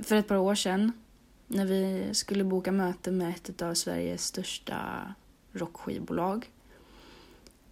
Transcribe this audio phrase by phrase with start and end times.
[0.00, 0.92] för ett par år sedan
[1.46, 5.14] när vi skulle boka möte med ett av Sveriges största
[5.52, 6.50] rockskivbolag.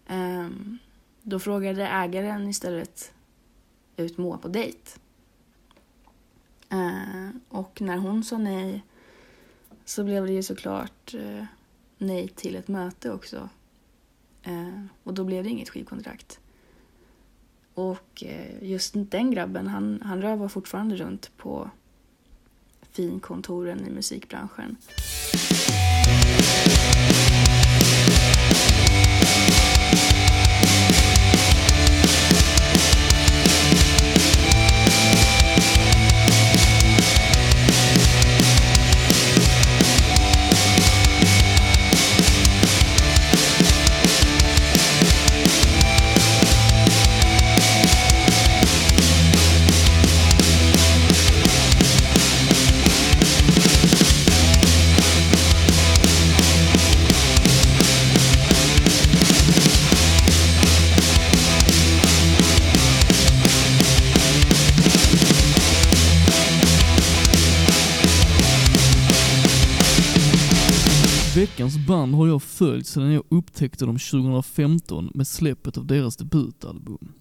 [0.06, 0.78] Ehm,
[1.22, 3.12] då frågade ägaren istället
[3.96, 4.90] ut Moa på dejt.
[6.68, 8.84] Ehm, och när hon sa nej
[9.84, 11.44] så blev det ju såklart eh,
[11.98, 13.48] nej till ett möte också.
[14.42, 16.40] Ehm, och då blev det inget skivkontrakt.
[17.74, 21.70] Och eh, just den grabben, han, han rövar fortfarande runt på
[22.92, 24.76] finkontoren i musikbranschen.
[72.00, 77.12] Band har jag följt sedan jag upptäckte dem 2015 med släppet av deras debutalbum.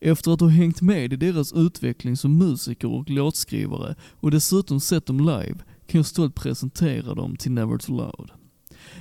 [0.00, 5.06] Efter att ha hängt med i deras utveckling som musiker och låtskrivare och dessutom sett
[5.06, 8.30] dem live kan jag stolt presentera dem till Never Too Loud.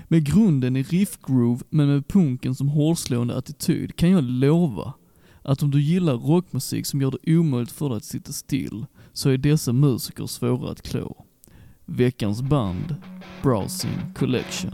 [0.08, 4.94] Med grunden i riffgroove men med punken som hårdslående attityd kan jag lova
[5.42, 9.30] att om du gillar rockmusik som gör det omöjligt för dig att sitta still, så
[9.30, 11.26] är dessa musiker svåra att klå.
[11.90, 13.02] Veckans band,
[13.42, 14.72] Browsing Collection.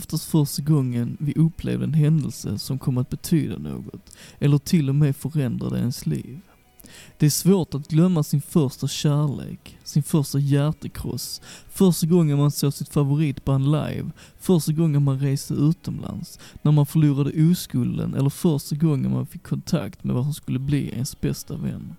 [0.00, 4.94] Oftast första gången vi upplevde en händelse som kom att betyda något, eller till och
[4.94, 6.40] med förändrade ens liv.
[7.18, 12.72] Det är svårt att glömma sin första kärlek, sin första hjärtekross, första gången man såg
[12.72, 19.10] sitt favoritband live, första gången man reste utomlands, när man förlorade oskulden eller första gången
[19.10, 21.96] man fick kontakt med vad som skulle bli ens bästa vän.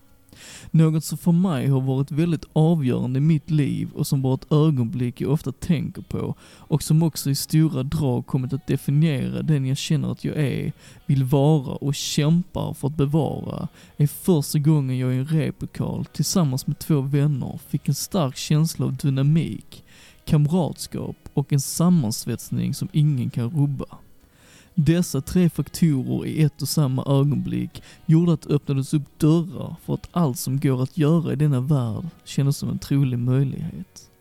[0.72, 4.52] Något som för mig har varit väldigt avgörande i mitt liv och som varit ett
[4.52, 9.66] ögonblick jag ofta tänker på och som också i stora drag kommit att definiera den
[9.66, 10.72] jag känner att jag är,
[11.06, 13.68] vill vara och kämpar för att bevara,
[13.98, 18.86] är första gången jag i en replokal tillsammans med två vänner fick en stark känsla
[18.86, 19.84] av dynamik,
[20.26, 23.86] kamratskap och en sammansvetsning som ingen kan rubba.
[24.76, 29.94] Dessa tre faktorer i ett och samma ögonblick gjorde att det öppnades upp dörrar för
[29.94, 34.12] att allt som går att göra i denna värld kändes som en trolig möjlighet.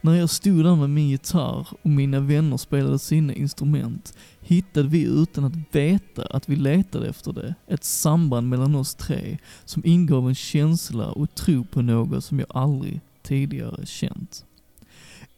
[0.00, 5.02] När jag stod där med min gitarr och mina vänner spelade sina instrument hittade vi
[5.02, 10.28] utan att veta att vi letade efter det, ett samband mellan oss tre som ingav
[10.28, 14.44] en känsla och tro på något som jag aldrig tidigare känt.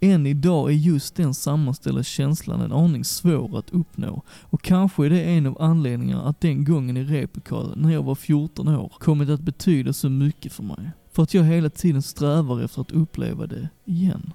[0.01, 5.11] Än idag är just den sammanställda känslan en aning svår att uppnå och kanske är
[5.11, 9.29] det en av anledningarna att den gången i replokalen när jag var 14 år kommit
[9.29, 10.91] att betyda så mycket för mig.
[11.13, 14.33] För att jag hela tiden strävar efter att uppleva det igen.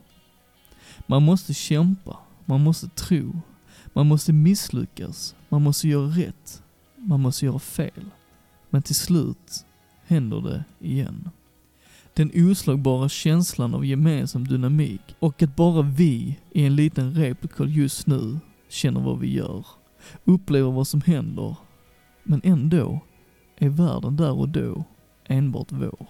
[1.08, 3.42] Man måste kämpa, man måste tro,
[3.94, 6.63] man måste misslyckas, man måste göra rätt,
[6.96, 8.06] man måste göra fel.
[8.69, 9.66] Men till slut
[10.06, 11.30] händer det igen.
[12.13, 18.08] Den oslagbara känslan av gemensam dynamik och att bara vi i en liten replokal just
[18.08, 19.66] nu känner vad vi gör,
[20.25, 21.56] upplever vad som händer,
[22.24, 23.00] men ändå
[23.58, 24.84] är världen där och då
[25.28, 26.08] enbart vår.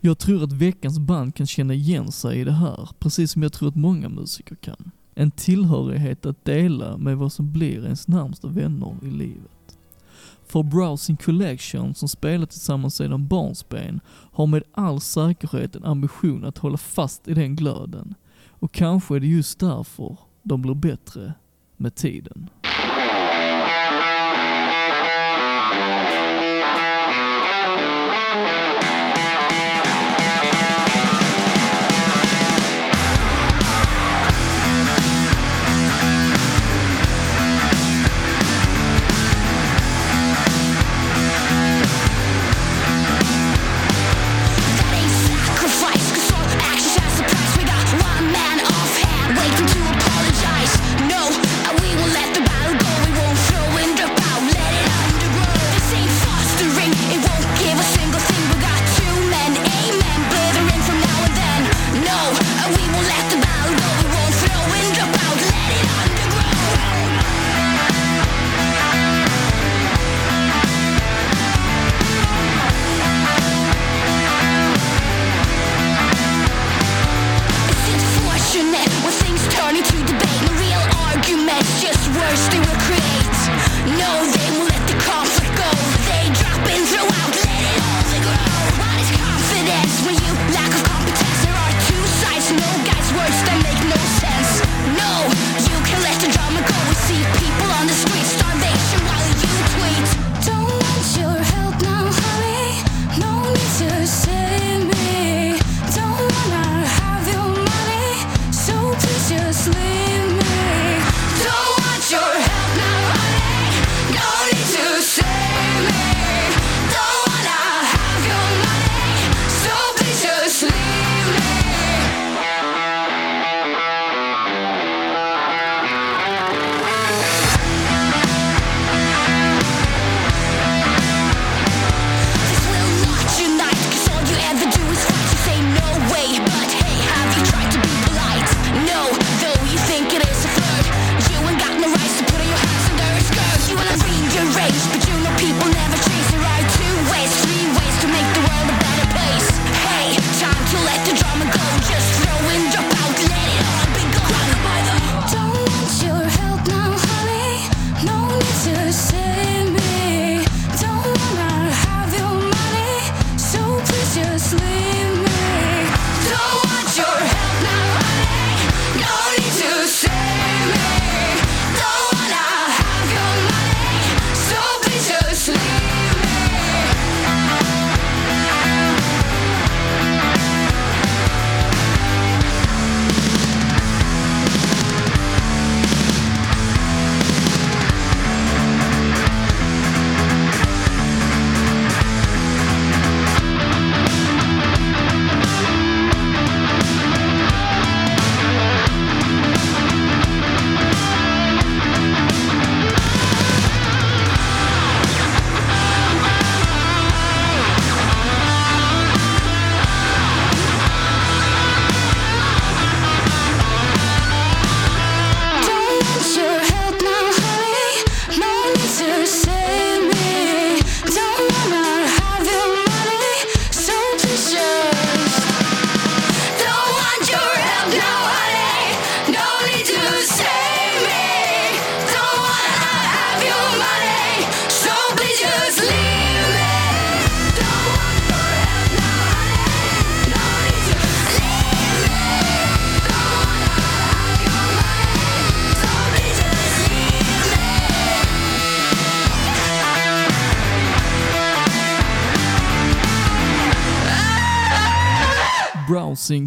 [0.00, 3.52] Jag tror att veckans band kan känna igen sig i det här, precis som jag
[3.52, 4.90] tror att många musiker kan.
[5.14, 9.53] En tillhörighet att dela med vad som blir ens närmsta vänner i livet.
[10.46, 14.00] För Browsing Collection, som spelat tillsammans sedan barnsben,
[14.32, 18.14] har med all säkerhet en ambition att hålla fast i den glöden.
[18.48, 21.34] Och kanske är det just därför de blir bättre
[21.76, 22.50] med tiden.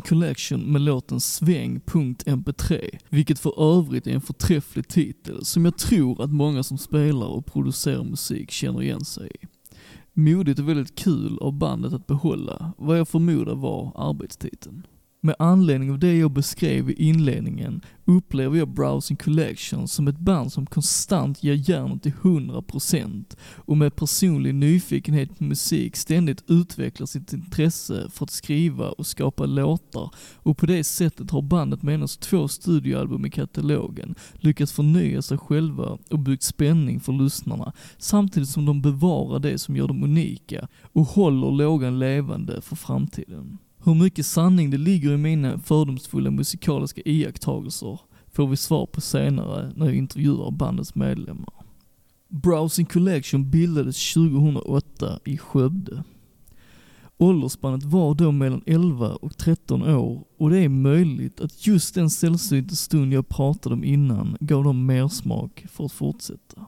[0.08, 6.30] Collection med låten Sväng.mp3, vilket för övrigt är en förträfflig titel som jag tror att
[6.30, 9.48] många som spelar och producerar musik känner igen sig i.
[10.14, 14.88] Modigt och väldigt kul av bandet att behålla, vad jag förmodar var arbetstiteln.
[15.28, 20.54] Med anledning av det jag beskrev i inledningen upplever jag Browsing Collection som ett band
[20.54, 27.34] som konstant ger järnet till 100% och med personlig nyfikenhet på musik ständigt utvecklar sitt
[27.34, 32.22] intresse för att skriva och skapa låtar och på det sättet har bandet med endast
[32.22, 38.66] två studioalbum i katalogen lyckats förnya sig själva och byggt spänning för lyssnarna samtidigt som
[38.66, 43.58] de bevarar det som gör dem unika och håller lågan levande för framtiden.
[43.88, 48.00] Hur mycket sanning det ligger i mina fördomsfulla musikaliska iakttagelser
[48.32, 51.54] får vi svar på senare när jag intervjuar bandets medlemmar.
[52.30, 56.04] Browsing Collection bildades 2008 i Skövde.
[57.18, 62.10] Åldersspannet var då mellan 11 och 13 år och det är möjligt att just den
[62.10, 66.66] sällsynta stund jag pratade om innan gav dem mer smak för att fortsätta.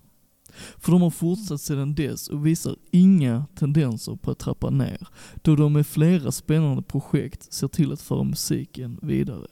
[0.77, 5.07] För de har fortsatt sedan dess och visar inga tendenser på att trappa ner,
[5.41, 9.47] då de med flera spännande projekt ser till att föra musiken vidare.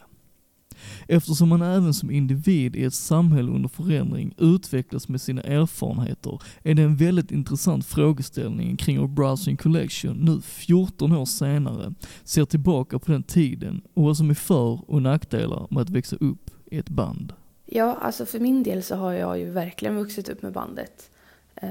[1.07, 6.75] Eftersom man även som individ i ett samhälle under förändring utvecklas med sina erfarenheter är
[6.75, 12.99] det en väldigt intressant frågeställning kring hur Browsing Collection nu 14 år senare ser tillbaka
[12.99, 16.77] på den tiden och vad som är för och nackdelar med att växa upp i
[16.77, 17.33] ett band.
[17.69, 21.09] Ja, alltså för min del så har jag ju verkligen vuxit upp med bandet.
[21.55, 21.69] Eh,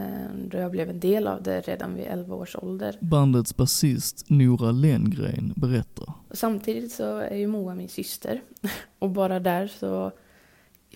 [0.50, 2.98] Då jag blev en del av det redan vid 11 års ålder.
[3.00, 6.12] Bandets basist Nora Lenngren berättar.
[6.28, 8.42] Och samtidigt så är ju Moa min syster.
[8.98, 10.12] Och bara där så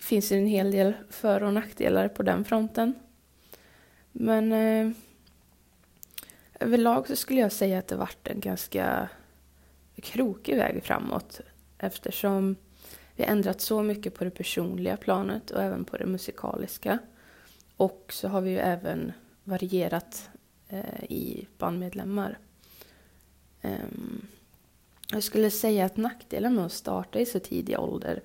[0.01, 2.93] finns det en hel del för och nackdelar på den fronten.
[4.11, 4.91] Men eh,
[6.59, 9.09] överlag så skulle jag säga att det varit en ganska
[10.01, 11.41] krokig väg framåt.
[11.77, 12.55] Eftersom
[13.15, 16.99] vi har ändrat så mycket på det personliga planet och även på det musikaliska.
[17.77, 19.11] Och så har vi ju även
[19.43, 20.29] varierat
[20.67, 22.37] eh, i bandmedlemmar.
[23.61, 24.27] Ehm,
[25.11, 28.21] jag skulle säga att nackdelen med att starta i så tidig ålder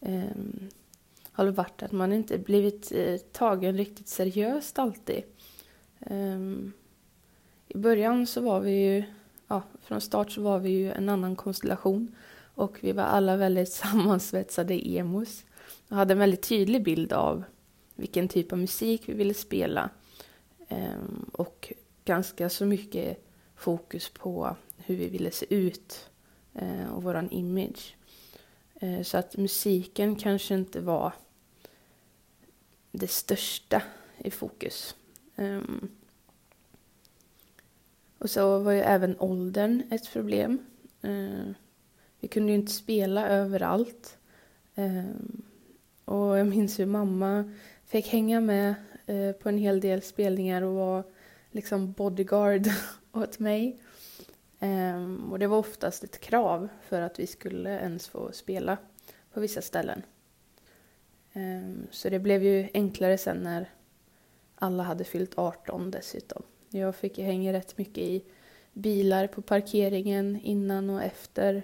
[0.00, 0.68] ehm,
[1.32, 5.22] har varit att man inte blivit eh, tagen riktigt seriöst alltid.
[6.00, 6.72] Ehm,
[7.68, 9.04] I början så var vi ju,
[9.48, 12.14] ja, från start så var vi ju en annan konstellation
[12.56, 15.44] och vi var alla väldigt sammansvetsade emos
[15.88, 17.44] och hade en väldigt tydlig bild av
[17.94, 19.90] vilken typ av musik vi ville spela
[20.68, 21.72] ehm, och
[22.04, 23.24] ganska så mycket
[23.56, 26.10] fokus på hur vi ville se ut
[26.54, 27.96] eh, och våran image.
[28.74, 31.12] Eh, så att musiken kanske inte var
[32.92, 33.82] det största
[34.18, 34.96] i fokus.
[35.36, 35.88] Ehm,
[38.18, 40.58] och så var ju även åldern ett problem.
[41.02, 41.50] Eh,
[42.20, 44.18] vi kunde ju inte spela överallt.
[44.74, 45.42] Ehm,
[46.04, 47.52] och jag minns hur mamma
[47.84, 48.74] fick hänga med
[49.06, 51.04] eh, på en hel del spelningar och var
[51.50, 52.66] liksom bodyguard
[53.12, 53.80] åt mig.
[54.60, 58.78] Ehm, och det var oftast ett krav för att vi skulle ens få spela
[59.32, 60.02] på vissa ställen.
[61.32, 63.70] Ehm, så det blev ju enklare sen när
[64.54, 66.42] alla hade fyllt 18 dessutom.
[66.70, 68.24] Jag fick ju hänga rätt mycket i
[68.72, 71.62] bilar på parkeringen innan och efter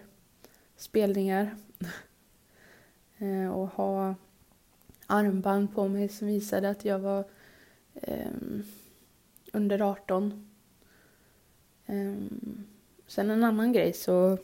[0.77, 1.57] spelningar.
[3.19, 4.15] Eh, och ha
[5.07, 7.25] armband på mig som visade att jag var
[7.95, 8.63] ehm,
[9.53, 10.49] under 18.
[11.87, 12.65] Ehm,
[13.07, 14.39] sen en annan grej så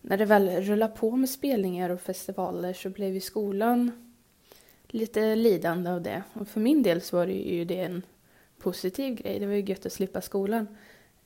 [0.00, 4.12] när det väl rullade på med spelningar och festivaler så blev ju skolan
[4.86, 6.22] lite lidande av det.
[6.32, 8.02] Och för min del så var det ju det en
[8.58, 9.38] positiv grej.
[9.38, 10.66] Det var ju gött att slippa skolan.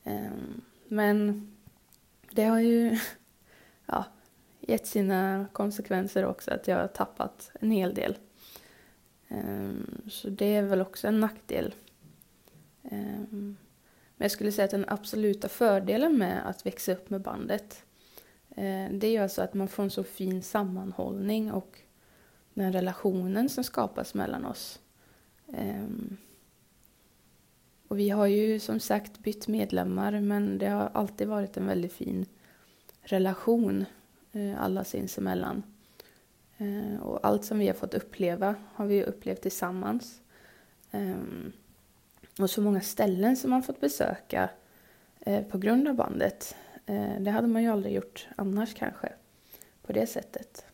[0.03, 1.47] Ehm, men
[2.31, 2.99] det har ju
[3.85, 4.05] ja,
[4.59, 8.17] gett sina konsekvenser också att jag har tappat en hel del.
[9.27, 11.75] Ehm, så det är väl också en nackdel.
[12.83, 13.57] Ehm,
[14.15, 17.85] men jag skulle säga att den absoluta fördelen med att växa upp med bandet
[18.49, 21.79] eh, det är ju alltså att man får en så fin sammanhållning och
[22.53, 24.79] den relationen som skapas mellan oss.
[25.53, 26.17] Ehm,
[27.87, 31.93] och vi har ju som sagt bytt medlemmar men det har alltid varit en väldigt
[31.93, 32.25] fin
[33.03, 33.85] relation
[34.31, 35.63] eh, alla sinsemellan.
[36.57, 40.21] Eh, och allt som vi har fått uppleva har vi upplevt tillsammans.
[40.91, 41.15] Eh,
[42.39, 44.49] och så många ställen som man fått besöka
[45.49, 46.55] på grund av bandet.
[47.19, 49.13] Det hade man ju aldrig gjort annars kanske.
[49.81, 50.65] På det sättet.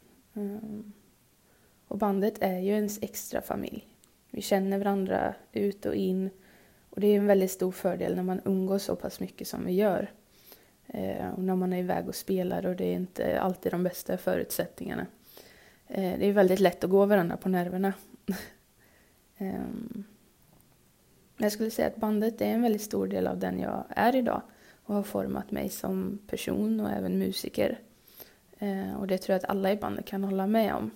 [1.87, 3.87] Och bandet är ju ens extra familj.
[4.31, 6.29] Vi känner varandra ut och in.
[6.89, 9.73] Och det är en väldigt stor fördel när man umgås så pass mycket som vi
[9.73, 10.11] gör.
[10.93, 14.17] Eh, och när man är iväg och spelar och det är inte alltid de bästa
[14.17, 15.05] förutsättningarna.
[15.87, 17.93] Eh, det är väldigt lätt att gå varandra på nerverna.
[19.41, 20.03] Ehm,
[21.37, 24.41] jag skulle säga att bandet är en väldigt stor del av den jag är idag
[24.83, 27.79] och har format mig som person och även musiker.
[28.57, 30.91] Eh, och det tror jag att alla i bandet kan hålla med om.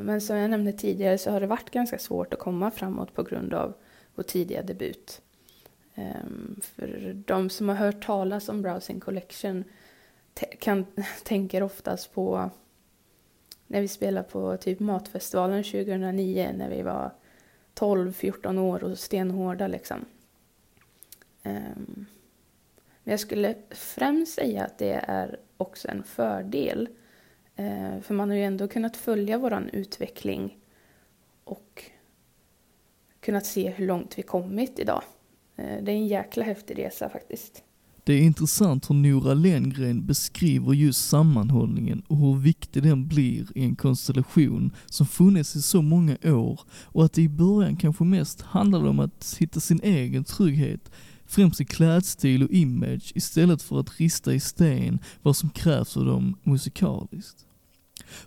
[0.00, 3.22] Men som jag nämnde tidigare så har det varit ganska svårt att komma framåt på
[3.22, 3.74] grund av
[4.14, 5.22] vår tidiga debut.
[5.94, 9.64] Ehm, för de som har hört talas om Browsing Collection
[10.58, 10.86] kan,
[11.24, 12.50] tänker oftast på
[13.66, 17.10] när vi spelade på typ Matfestivalen 2009 när vi var
[17.74, 20.04] 12-14 år och stenhårda liksom.
[21.42, 22.06] Ehm,
[23.04, 26.88] men jag skulle främst säga att det är också en fördel.
[27.56, 30.58] Eh, för man har ju ändå kunnat följa våran utveckling
[31.44, 31.90] och
[33.20, 35.02] kunnat se hur långt vi kommit idag.
[35.56, 37.62] Eh, det är en jäkla häftig resa faktiskt.
[38.06, 43.64] Det är intressant hur Nora Lenngren beskriver just sammanhållningen och hur viktig den blir i
[43.64, 48.42] en konstellation som funnits i så många år och att det i början kanske mest
[48.42, 50.90] handlade om att hitta sin egen trygghet,
[51.26, 56.04] främst i klädstil och image istället för att rista i sten vad som krävs av
[56.04, 57.46] dem musikaliskt.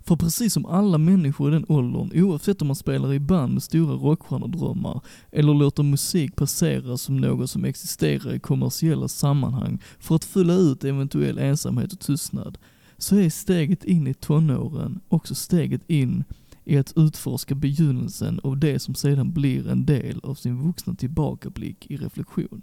[0.02, 3.64] För precis som alla människor i den åldern, oavsett om man spelar i band med
[3.64, 10.26] stora rockstjärnedrömmar eller låter musik passera som något som existerar i kommersiella sammanhang för att
[10.26, 12.58] fylla ut eventuell ensamhet och tystnad,
[12.98, 16.24] så är steget in i tonåren också steget in
[16.66, 21.92] i att utforska begynnelsen av det som sedan blir en del av sin vuxna tillbakablick
[21.92, 22.62] i reflektion.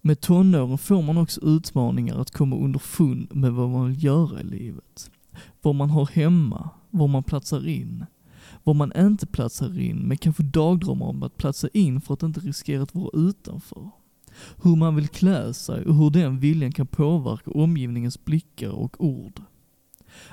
[0.00, 4.44] Med tonåren får man också utmaningar att komma underfund med vad man vill göra i
[4.44, 5.10] livet
[5.62, 8.06] vad man har hemma, var man platsar in,
[8.64, 12.40] var man inte platsar in, men kanske dagdrömmar om att platsa in för att inte
[12.40, 13.90] riskera att vara utanför.
[14.62, 19.40] Hur man vill klä sig och hur den viljan kan påverka omgivningens blickar och ord.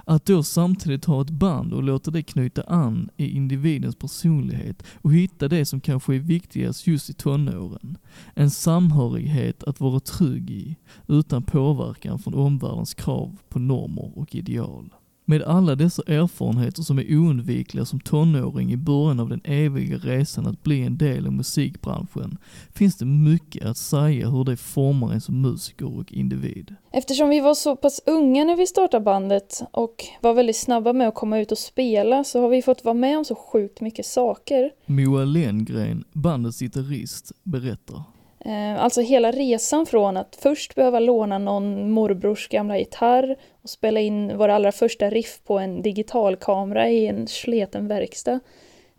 [0.05, 5.13] Att då samtidigt ha ett band och låta det knyta an i individens personlighet och
[5.13, 7.97] hitta det som kanske är viktigast just i tonåren.
[8.33, 10.75] En samhörighet att vara trygg i,
[11.07, 14.89] utan påverkan från omvärldens krav på normer och ideal.
[15.25, 20.47] Med alla dessa erfarenheter som är oundvikliga som tonåring i början av den eviga resan
[20.47, 22.37] att bli en del av musikbranschen,
[22.73, 26.75] finns det mycket att säga hur det formar en som musiker och individ.
[26.91, 31.07] Eftersom vi var så pass unga när vi startade bandet och var väldigt snabba med
[31.07, 34.05] att komma ut och spela så har vi fått vara med om så sjukt mycket
[34.05, 34.71] saker.
[34.85, 38.12] Moa Lenngren, bandets gitarrist, berättar.
[38.45, 43.99] Eh, alltså hela resan från att först behöva låna någon morbrors gamla gitarr och spela
[43.99, 48.39] in våra allra första riff på en digitalkamera i en sleten verkstad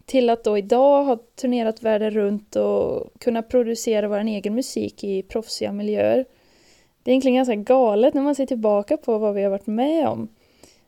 [0.06, 5.22] till att då idag ha turnerat världen runt och kunna producera vår egen musik i
[5.22, 6.24] proffsiga miljöer.
[7.02, 10.08] Det är egentligen ganska galet när man ser tillbaka på vad vi har varit med
[10.08, 10.28] om.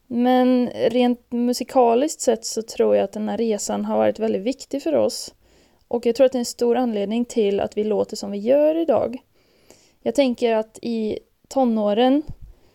[0.06, 4.82] Men rent musikaliskt sett så tror jag att den här resan har varit väldigt viktig
[4.82, 5.34] för oss.
[5.88, 8.38] Och jag tror att det är en stor anledning till att vi låter som vi
[8.38, 9.18] gör idag.
[10.02, 11.18] Jag tänker att i
[11.48, 12.22] tonåren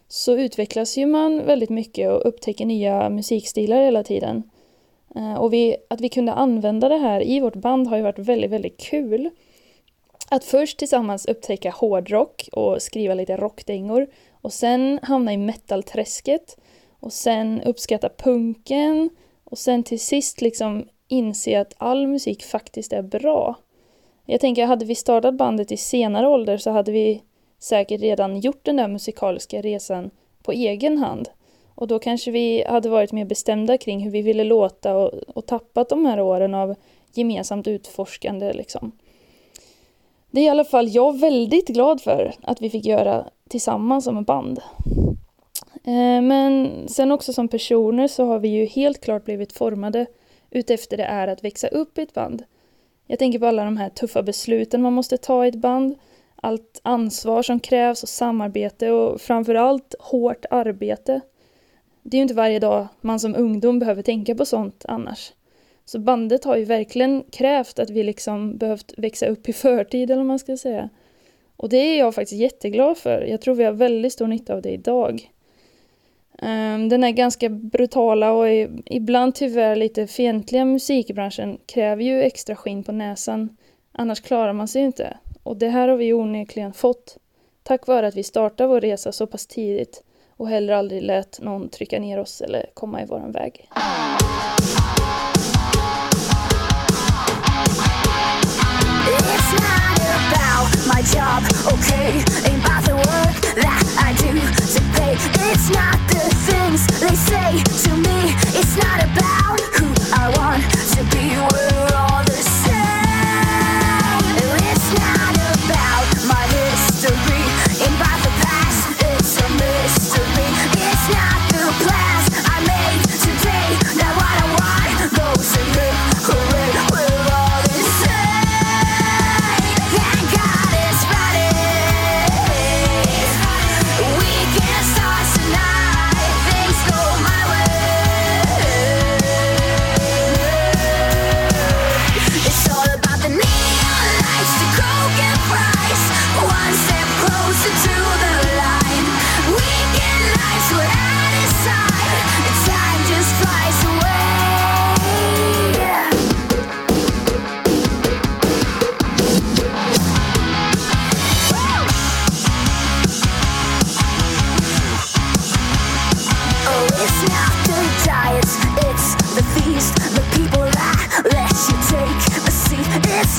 [0.07, 4.43] så utvecklas ju man väldigt mycket och upptäcker nya musikstilar hela tiden.
[5.15, 8.19] Eh, och vi, att vi kunde använda det här i vårt band har ju varit
[8.19, 9.29] väldigt, väldigt kul.
[10.29, 16.57] Att först tillsammans upptäcka hårdrock och skriva lite rockdängor och sen hamna i metalträsket
[16.99, 19.09] och sen uppskatta punken
[19.43, 23.55] och sen till sist liksom inse att all musik faktiskt är bra.
[24.25, 27.21] Jag tänker, hade vi startat bandet i senare ålder så hade vi
[27.59, 30.09] säkert redan gjort den där musikaliska resan
[30.43, 31.29] på egen hand.
[31.75, 35.45] Och då kanske vi hade varit mer bestämda kring hur vi ville låta och, och
[35.45, 36.75] tappat de här åren av
[37.13, 38.91] gemensamt utforskande liksom.
[40.31, 44.17] Det är i alla fall jag väldigt glad för att vi fick göra tillsammans som
[44.17, 44.59] ett band.
[45.83, 50.05] Eh, men sen också som personer så har vi ju helt klart blivit formade
[50.51, 52.43] utefter det är att växa upp i ett band.
[53.07, 55.95] Jag tänker på alla de här tuffa besluten man måste ta i ett band,
[56.35, 61.21] allt ansvar som krävs och samarbete och framförallt hårt arbete.
[62.03, 65.33] Det är ju inte varje dag man som ungdom behöver tänka på sånt annars.
[65.85, 70.19] Så bandet har ju verkligen krävt att vi liksom behövt växa upp i förtid eller
[70.19, 70.89] vad man ska säga.
[71.57, 73.21] Och det är jag faktiskt jätteglad för.
[73.21, 75.30] Jag tror vi har väldigt stor nytta av det idag.
[76.41, 78.45] Ehm, den här ganska brutala och
[78.85, 83.57] ibland tyvärr lite fientliga musikbranschen kräver ju extra skinn på näsan.
[83.91, 85.17] Annars klarar man sig ju inte.
[85.43, 87.17] Och det här har vi onekligen fått.
[87.63, 90.03] Tack vare att vi startade vår resa så pass tidigt
[90.37, 93.67] och heller aldrig lät någon trycka ner oss eller komma i våran väg.
[99.11, 102.50] It's not about my job, okay?
[103.55, 105.13] That I do to pay.
[105.51, 108.31] It's not the things they say to me.
[108.55, 110.63] It's not about who I want
[110.95, 111.35] to be.
[111.35, 112.10] We're all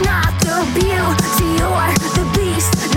[0.04, 2.91] not the beauty or the beast,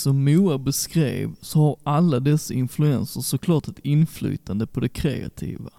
[0.00, 5.70] Precis som Moa beskrev så har alla dessa influenser såklart ett inflytande på det kreativa.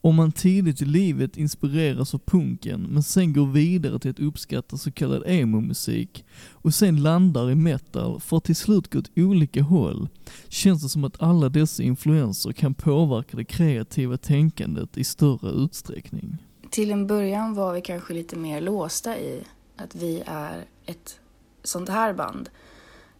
[0.00, 4.76] Om man tidigt i livet inspireras av punken men sen går vidare till att uppskatta
[4.76, 9.62] så kallad emo-musik och sen landar i metal för att till slut gå åt olika
[9.62, 10.08] håll
[10.48, 16.36] känns det som att alla dessa influenser kan påverka det kreativa tänkandet i större utsträckning.
[16.70, 19.42] Till en början var vi kanske lite mer låsta i
[19.76, 21.20] att vi är ett
[21.64, 22.48] sånt här band.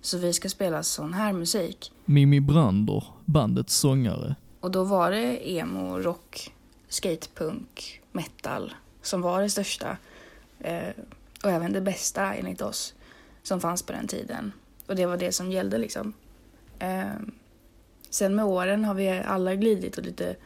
[0.05, 1.93] Så vi ska spela sån här musik.
[2.05, 6.53] Mimi Brander, bandets sångare, Och då var det emo, rock,
[6.89, 9.97] skatepunk, metal som var det största.
[10.61, 10.89] Eh,
[11.45, 12.95] och även det bästa enligt oss
[13.43, 14.53] som fanns på den tiden.
[14.87, 16.13] Och det var det som gällde liksom.
[16.79, 17.05] Eh,
[18.11, 20.37] sen med åren har vi alla glidit åt lite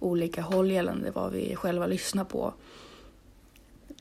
[0.00, 2.54] olika håll gällande vad vi själva lyssnar på.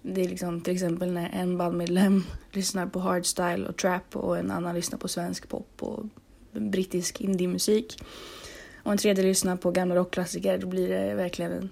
[0.05, 4.51] Det är liksom till exempel när en bandmedlem lyssnar på hardstyle och trap och en
[4.51, 6.05] annan lyssnar på svensk pop och
[6.51, 8.03] brittisk indiemusik.
[8.83, 10.57] Och en tredje lyssnar på gamla rockklassiker.
[10.57, 11.69] Då blir det verkligen en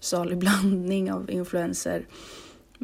[0.00, 2.06] salig blandning av influenser.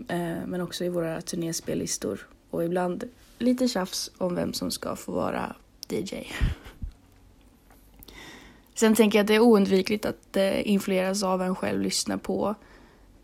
[0.08, 2.28] Eh, men också i våra turnéspellistor.
[2.50, 3.04] Och ibland
[3.38, 5.56] lite tjafs om vem som ska få vara
[5.88, 6.14] DJ.
[8.74, 12.54] Sen tänker jag att det är oundvikligt att eh, influeras av en själv lyssnar på.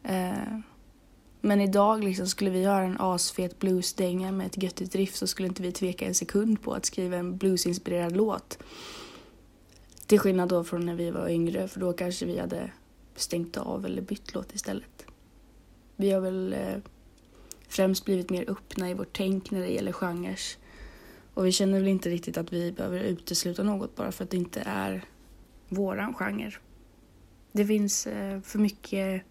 [0.02, 0.58] Eh,
[1.46, 5.48] men idag liksom, skulle vi göra en asfet bluesdänga med ett göttigt riff så skulle
[5.48, 8.58] inte vi tveka en sekund på att skriva en bluesinspirerad låt.
[10.06, 12.70] Till skillnad då från när vi var yngre för då kanske vi hade
[13.16, 15.06] stängt av eller bytt låt istället.
[15.96, 16.78] Vi har väl eh,
[17.68, 20.40] främst blivit mer öppna i vårt tänk när det gäller genrer.
[21.34, 24.36] Och vi känner väl inte riktigt att vi behöver utesluta något bara för att det
[24.36, 25.04] inte är
[25.68, 26.52] våran genre.
[27.52, 29.22] Det finns eh, för mycket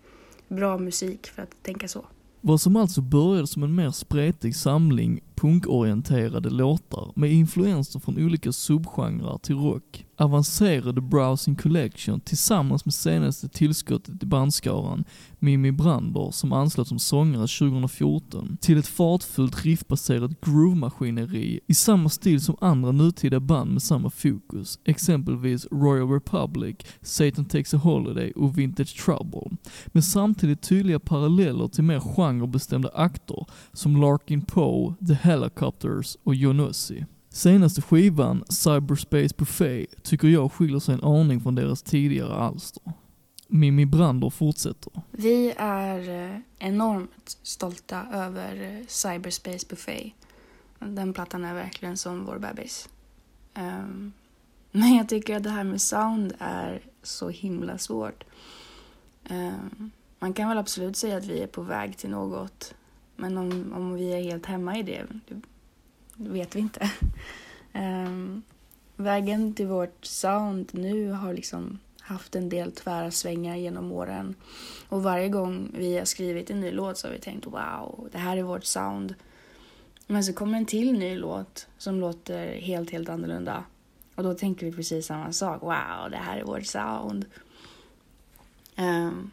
[0.55, 2.05] bra musik för att tänka så.
[2.41, 8.51] Vad som alltså började som en mer spretig samling punkorienterade låtar med influenser från olika
[8.51, 15.03] subgenrer till rock, avancerade Browsing Collection tillsammans med senaste tillskottet i bandskaran,
[15.39, 22.41] Mimi Brander, som anslöt som sångare 2014, till ett fartfullt riffbaserat groove-maskineri i samma stil
[22.41, 28.57] som andra nutida band med samma fokus, exempelvis Royal Republic, Satan Takes a Holiday och
[28.57, 36.17] Vintage Trouble, med samtidigt tydliga paralleller till mer genrebestämda akter som Larkin Poe, The Helicopters
[36.23, 37.05] och Jonussi.
[37.35, 42.83] Senaste skivan, Cyberspace Buffet, tycker jag skiljer sig en aning från deras tidigare alster.
[43.47, 44.93] Mimi Brander fortsätter.
[45.11, 50.13] Vi är eh, enormt stolta över eh, Cyberspace Buffet.
[50.79, 52.89] Den plattan är verkligen som vår bebis.
[53.53, 54.13] Ehm,
[54.71, 58.23] men jag tycker att det här med sound är så himla svårt.
[59.29, 62.73] Ehm, man kan väl absolut säga att vi är på väg till något.
[63.15, 65.05] Men om, om vi är helt hemma i det
[66.15, 66.91] vet vi inte.
[67.73, 68.43] Um,
[68.95, 74.35] vägen till vårt sound nu har liksom haft en del tvära svängar genom åren.
[74.89, 78.17] Och varje gång vi har skrivit en ny låt så har vi tänkt wow, det
[78.17, 79.15] här är vårt sound.
[80.07, 83.63] Men så kommer en till ny låt som låter helt, helt annorlunda.
[84.15, 85.61] Och då tänker vi precis samma sak.
[85.61, 87.25] Wow, det här är vårt sound.
[88.77, 89.31] Um,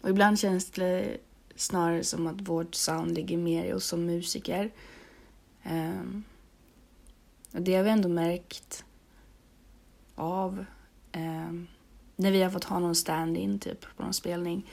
[0.00, 1.16] och ibland känns det
[1.56, 4.70] snarare som att vårt sound ligger mer i oss som musiker.
[5.66, 6.24] Ehm,
[7.52, 8.84] och det har vi ändå märkt
[10.14, 10.64] av
[11.12, 11.66] ehm,
[12.16, 14.70] när vi har fått ha någon stand-in typ på någon spelning.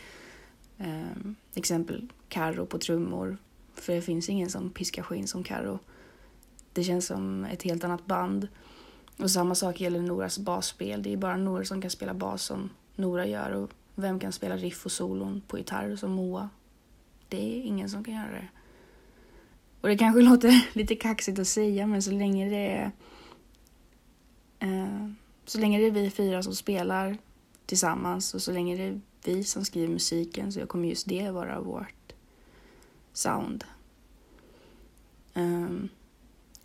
[0.77, 3.37] Um, exempel Karo på trummor.
[3.73, 5.79] För det finns ingen som piskar skinn som Karo.
[6.73, 8.47] Det känns som ett helt annat band.
[9.19, 11.03] Och samma sak gäller Noras basspel.
[11.03, 13.51] Det är bara Nora som kan spela bas som Nora gör.
[13.51, 16.49] Och vem kan spela riff och solon på gitarr som Moa?
[17.29, 18.47] Det är ingen som kan göra det.
[19.83, 22.91] Och det kanske låter lite kaxigt att säga men så länge det är
[24.59, 25.09] eh,
[25.45, 27.17] så länge det är vi fyra som spelar
[27.65, 31.61] tillsammans och så länge det är vi som skriver musiken så kommer just det vara
[31.61, 32.13] vårt
[33.13, 33.63] sound.
[35.33, 35.89] Um,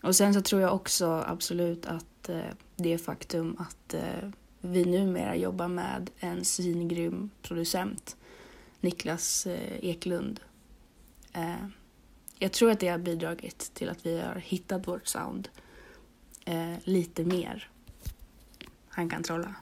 [0.02, 2.40] och sen så tror jag också absolut att uh,
[2.76, 8.16] det faktum att uh, vi numera jobbar med en svingrym producent,
[8.80, 10.40] Niklas uh, Eklund.
[11.32, 11.72] Ehm,
[12.38, 15.48] jag tror att det har bidragit till att vi har hittat vårt sound
[16.44, 17.68] eh, lite mer.
[18.88, 19.54] Han kan trolla.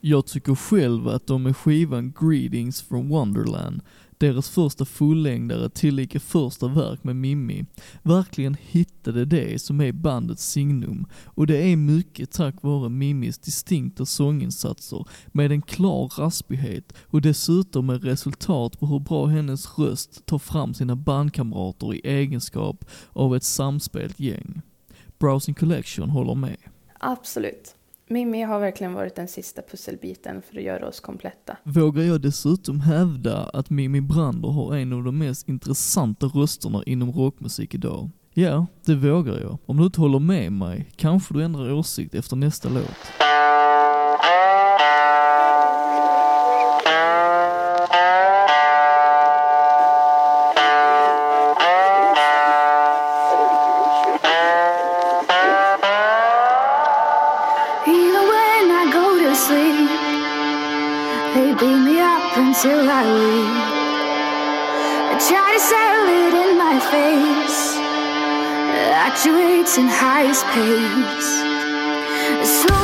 [0.00, 3.80] Jag tycker själv att de med skivan Greetings from Wonderland,
[4.18, 7.64] deras första fullängdare tillika första verk med Mimmi,
[8.02, 11.06] verkligen hittade det som är bandets signum.
[11.24, 17.86] Och det är mycket tack vare Mimmis distinkta sånginsatser med en klar raspighet och dessutom
[17.86, 23.44] med resultat på hur bra hennes röst tar fram sina bandkamrater i egenskap av ett
[23.44, 24.62] samspelt gäng.
[25.18, 26.56] Browsing Collection håller med.
[27.00, 27.76] Absolut.
[28.08, 31.56] Mimmi har verkligen varit den sista pusselbiten för att göra oss kompletta.
[31.62, 37.12] Vågar jag dessutom hävda att Mimmi Brander har en av de mest intressanta rösterna inom
[37.12, 38.10] rockmusik idag?
[38.34, 39.58] Ja, det vågar jag.
[39.66, 43.12] Om du inte håller med mig, kanske du ändrar åsikt efter nästa låt.
[62.56, 63.56] Until I leave.
[65.12, 67.76] I try to settle it in my face,
[68.96, 71.30] actuates in highest pace.
[72.48, 72.75] Slow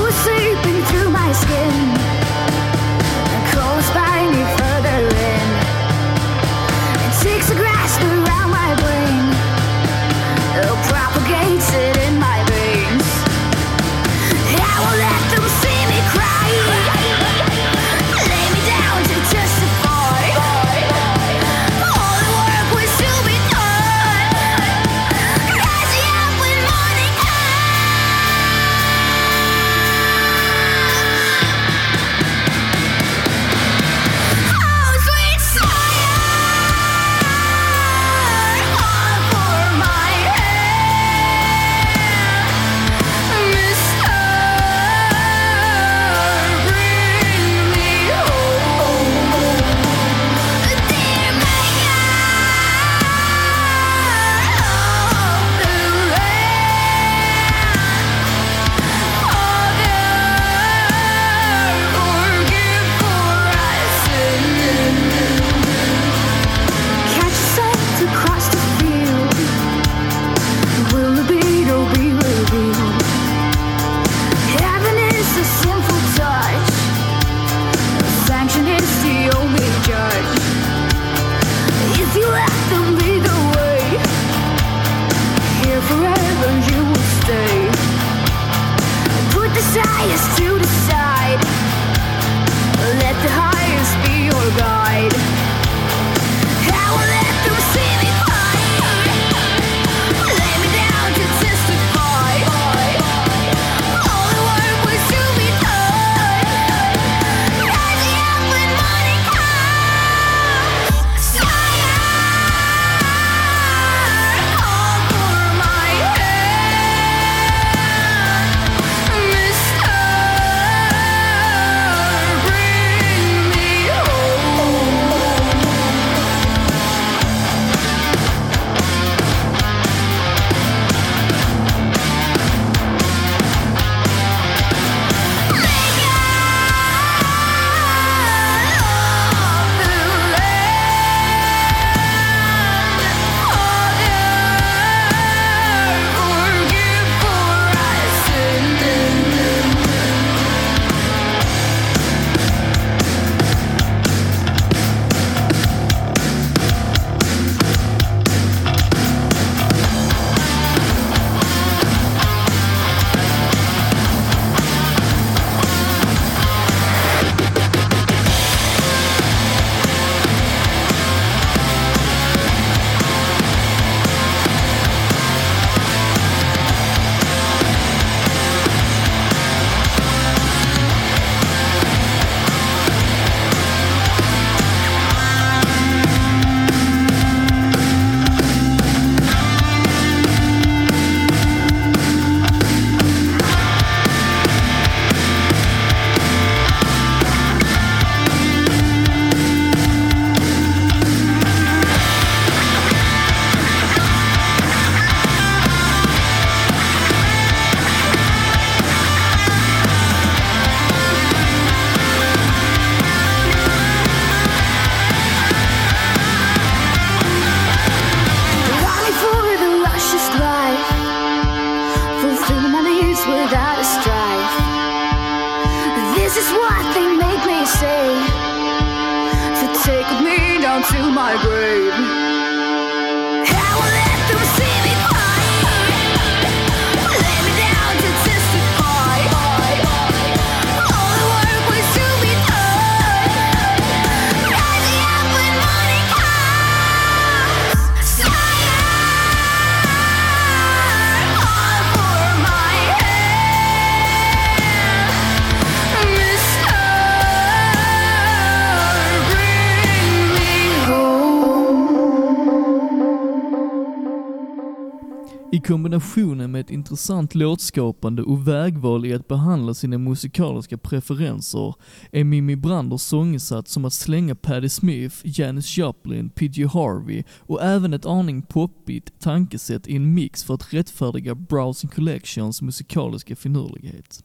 [265.62, 271.74] kombinationen med ett intressant låtskapande och vägval i att behandla sina musikaliska preferenser
[272.10, 276.66] är Mimi Branders sångsats som att slänga Patti Smith, Janis Joplin, P.G.
[276.66, 282.62] Harvey och även ett aning poppigt tankesätt i en mix för att rättfärdiga Browsing Collections
[282.62, 284.24] musikaliska finurlighet.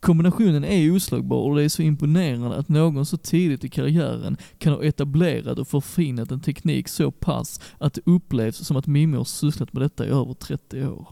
[0.00, 4.72] Kombinationen är oslagbar och det är så imponerande att någon så tidigt i karriären kan
[4.72, 9.24] ha etablerat och förfinat en teknik så pass att det upplevs som att Mimmi har
[9.24, 11.08] sysslat med detta i över 30 år.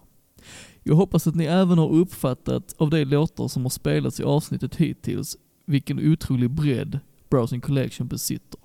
[0.82, 4.76] Jag hoppas att ni även har uppfattat av de låtar som har spelats i avsnittet
[4.76, 6.98] hittills vilken otrolig bredd
[7.30, 8.57] Browsing Collection besitter.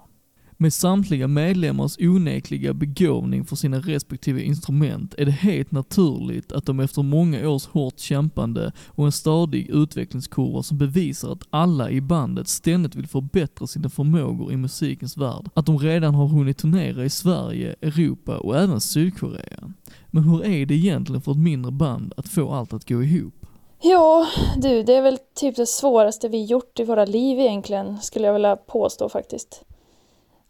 [0.63, 6.79] Med samtliga medlemmars onekliga begåvning för sina respektive instrument är det helt naturligt att de
[6.79, 12.47] efter många års hårt kämpande och en stadig utvecklingskurva som bevisar att alla i bandet
[12.47, 17.09] ständigt vill förbättra sina förmågor i musikens värld, att de redan har hunnit turnera i
[17.09, 19.73] Sverige, Europa och även Sydkorea.
[20.07, 23.45] Men hur är det egentligen för ett mindre band att få allt att gå ihop?
[23.81, 28.25] Ja, du, det är väl typ det svåraste vi gjort i våra liv egentligen, skulle
[28.25, 29.63] jag vilja påstå faktiskt.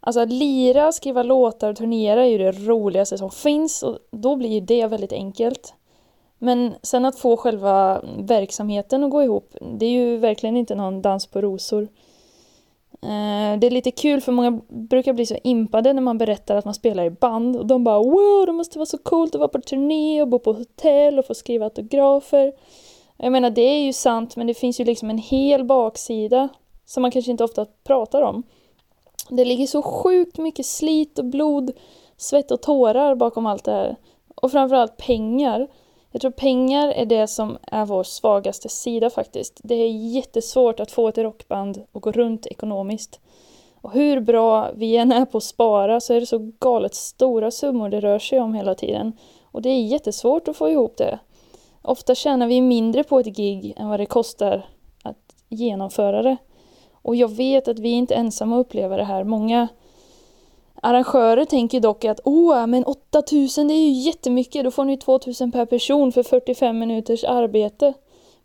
[0.06, 4.36] Alltså att lira, skriva låtar och turnera är ju det roligaste som finns och då
[4.36, 5.74] blir ju det väldigt enkelt.
[6.38, 11.02] Men sen att få själva verksamheten att gå ihop, det är ju verkligen inte någon
[11.02, 11.82] dans på rosor.
[13.02, 16.64] Eh, det är lite kul för många brukar bli så impade när man berättar att
[16.64, 19.48] man spelar i band och de bara wow, det måste vara så coolt att vara
[19.48, 22.52] på turné och bo på hotell och få skriva autografer.
[23.16, 26.48] Jag menar det är ju sant men det finns ju liksom en hel baksida
[26.84, 28.42] som man kanske inte ofta pratar om.
[29.28, 31.72] Det ligger så sjukt mycket slit och blod,
[32.16, 33.96] svett och tårar bakom allt det här.
[34.34, 35.68] Och framförallt pengar.
[36.10, 39.60] Jag tror pengar är det som är vår svagaste sida faktiskt.
[39.62, 43.20] Det är jättesvårt att få ett rockband att gå runt ekonomiskt.
[43.80, 47.50] Och hur bra vi än är på att spara så är det så galet stora
[47.50, 49.12] summor det rör sig om hela tiden.
[49.52, 51.18] Och det är jättesvårt att få ihop det.
[51.82, 54.66] Ofta tjänar vi mindre på ett gig än vad det kostar
[55.02, 56.36] att genomföra det.
[57.04, 59.24] Och jag vet att vi är inte ensamma att uppleva det här.
[59.24, 59.68] Många
[60.82, 65.52] arrangörer tänker dock att åh, men 8000 det är ju jättemycket, då får ni 2000
[65.52, 67.94] per person för 45 minuters arbete.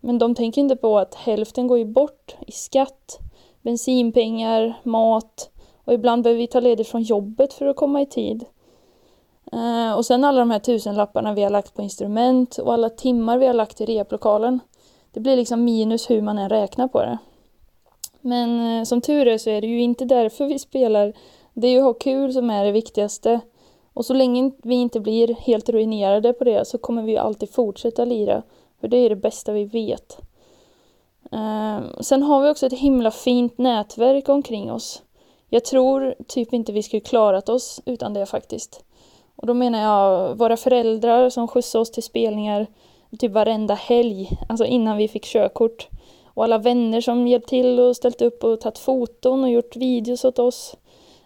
[0.00, 3.18] Men de tänker inte på att hälften går ju bort i skatt,
[3.62, 5.50] bensinpengar, mat
[5.84, 8.44] och ibland behöver vi ta ledigt från jobbet för att komma i tid.
[9.52, 13.38] Eh, och sen alla de här tusenlapparna vi har lagt på instrument och alla timmar
[13.38, 14.60] vi har lagt i replokalen.
[15.12, 17.18] Det blir liksom minus hur man än räknar på det.
[18.20, 21.12] Men eh, som tur är så är det ju inte därför vi spelar.
[21.54, 23.40] Det är ju att ha kul som är det viktigaste.
[23.92, 27.50] Och så länge vi inte blir helt ruinerade på det så kommer vi ju alltid
[27.50, 28.42] fortsätta lira.
[28.80, 30.18] För det är det bästa vi vet.
[31.32, 35.02] Ehm, sen har vi också ett himla fint nätverk omkring oss.
[35.48, 38.84] Jag tror typ inte vi skulle klarat oss utan det faktiskt.
[39.36, 42.66] Och då menar jag våra föräldrar som skjutsade oss till spelningar
[43.18, 45.88] typ varenda helg, alltså innan vi fick körkort.
[46.40, 50.24] Och alla vänner som hjälpt till och ställt upp och tagit foton och gjort videos
[50.24, 50.76] åt oss.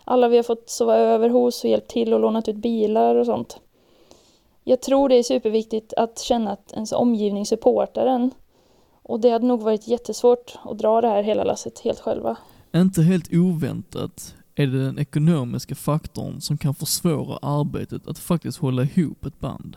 [0.05, 3.27] Alla vi har fått sova över hos och hjälpt till och lånat ut bilar och
[3.27, 3.59] sånt.
[4.65, 8.31] Jag tror det är superviktigt att känna att ens omgivning supportar en.
[9.03, 12.37] Och det hade nog varit jättesvårt att dra det här hela lasset helt själva.
[12.75, 18.83] Inte helt oväntat är det den ekonomiska faktorn som kan försvåra arbetet att faktiskt hålla
[18.83, 19.77] ihop ett band.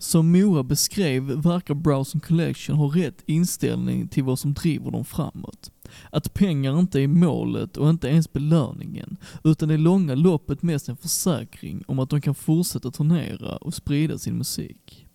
[0.00, 5.70] Som Mora beskrev verkar Browsing Collection ha rätt inställning till vad som driver dem framåt.
[6.10, 10.96] Att pengar inte är målet och inte ens belöningen, utan det långa loppet mest en
[10.96, 15.07] försäkring om att de kan fortsätta turnera och sprida sin musik.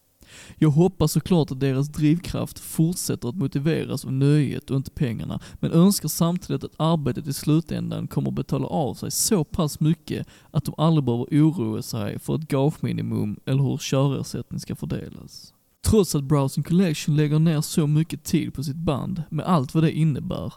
[0.58, 5.72] Jag hoppas såklart att deras drivkraft fortsätter att motiveras av nöjet och inte pengarna, men
[5.72, 10.66] önskar samtidigt att arbetet i slutändan kommer att betala av sig så pass mycket att
[10.66, 15.54] de aldrig behöver oroa sig för ett gageminimum eller hur körersättning ska fördelas.
[15.86, 19.84] Trots att Browsing Collection lägger ner så mycket tid på sitt band, med allt vad
[19.84, 20.54] det innebär,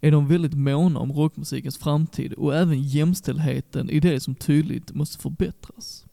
[0.00, 5.18] är de väldigt måna om rockmusikens framtid och även jämställdheten i det som tydligt måste
[5.18, 6.04] förbättras.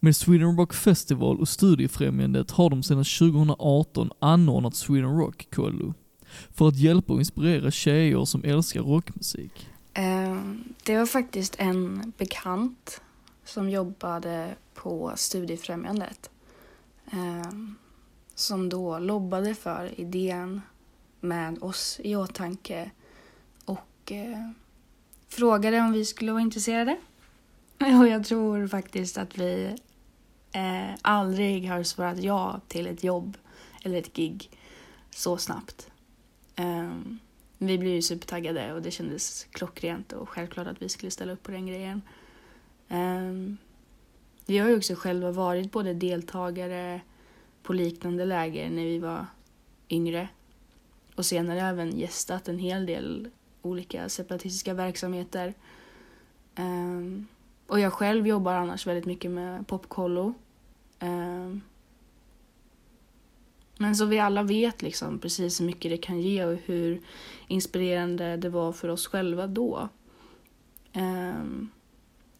[0.00, 5.94] Med Sweden Rock Festival och Studiefrämjandet har de sedan 2018 anordnat Sweden Rock Kollo.
[6.50, 9.68] För att hjälpa och inspirera tjejer som älskar rockmusik.
[9.94, 10.42] Eh,
[10.84, 13.00] det var faktiskt en bekant
[13.44, 16.30] som jobbade på Studiefrämjandet.
[17.12, 17.52] Eh,
[18.34, 20.60] som då lobbade för idén
[21.20, 22.90] med oss i åtanke
[23.64, 24.50] och eh,
[25.28, 26.96] frågade om vi skulle vara intresserade.
[28.00, 29.76] Och jag tror faktiskt att vi
[30.52, 33.36] eh, aldrig har svarat ja till ett jobb
[33.82, 34.50] eller ett gig
[35.10, 35.90] så snabbt.
[36.56, 37.18] Ehm,
[37.58, 41.42] vi blev ju supertaggade och det kändes klockrent och självklart att vi skulle ställa upp
[41.42, 42.02] på den grejen.
[42.88, 43.56] Ehm,
[44.46, 47.00] vi har ju också själva varit både deltagare
[47.62, 49.26] på liknande läger när vi var
[49.90, 50.28] yngre
[51.14, 53.30] och senare även gästat en hel del
[53.62, 55.54] olika separatistiska verksamheter.
[56.54, 57.26] Ehm,
[57.68, 60.34] och jag själv jobbar annars väldigt mycket med popkollo.
[60.98, 61.60] Ehm.
[63.78, 67.00] Men så vi alla vet liksom precis hur mycket det kan ge och hur
[67.48, 69.88] inspirerande det var för oss själva då.
[70.92, 71.70] Ehm.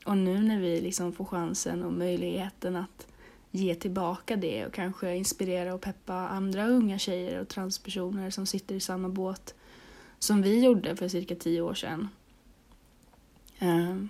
[0.05, 3.07] Och nu när vi liksom får chansen och möjligheten att
[3.51, 8.74] ge tillbaka det och kanske inspirera och peppa andra unga tjejer och transpersoner som sitter
[8.74, 9.55] i samma båt
[10.18, 12.09] som vi gjorde för cirka tio år sedan.
[13.59, 14.09] Ehm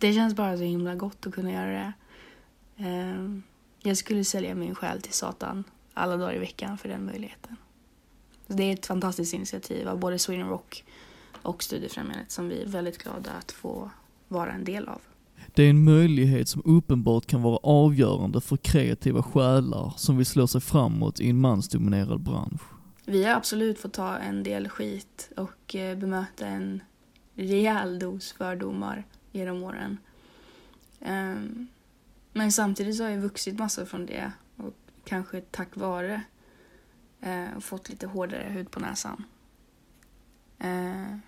[0.00, 1.92] det känns bara så himla gott att kunna göra det.
[2.76, 3.42] Ehm,
[3.82, 7.56] jag skulle sälja min själ till Satan alla dagar i veckan för den möjligheten.
[8.46, 10.84] Det är ett fantastiskt initiativ av både Sweden Rock
[11.42, 13.90] och Studiefrämjandet som vi är väldigt glada att få
[14.28, 15.00] vara en del av.
[15.54, 20.46] Det är en möjlighet som uppenbart kan vara avgörande för kreativa själar som vill slå
[20.46, 22.62] sig framåt i en mansdominerad bransch.
[23.04, 26.82] Vi har absolut fått ta en del skit och eh, bemöta en
[27.34, 29.04] rejäl dos fördomar
[29.36, 29.98] genom åren.
[31.00, 31.66] Ehm,
[32.32, 34.74] men samtidigt så har jag vuxit massor från det och
[35.04, 36.22] kanske tack vare
[37.20, 39.24] eh, fått lite hårdare hud på näsan.
[40.58, 41.20] Ehm,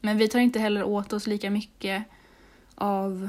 [0.00, 2.04] men vi tar inte heller åt oss lika mycket
[2.74, 3.28] av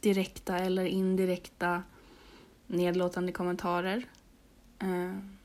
[0.00, 1.82] direkta eller indirekta
[2.66, 4.06] nedlåtande kommentarer.
[4.78, 5.38] Ehm,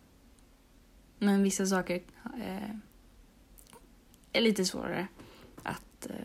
[1.20, 2.02] men vissa saker
[2.40, 2.76] eh,
[4.34, 5.08] är lite svårare
[5.64, 6.16] att eh,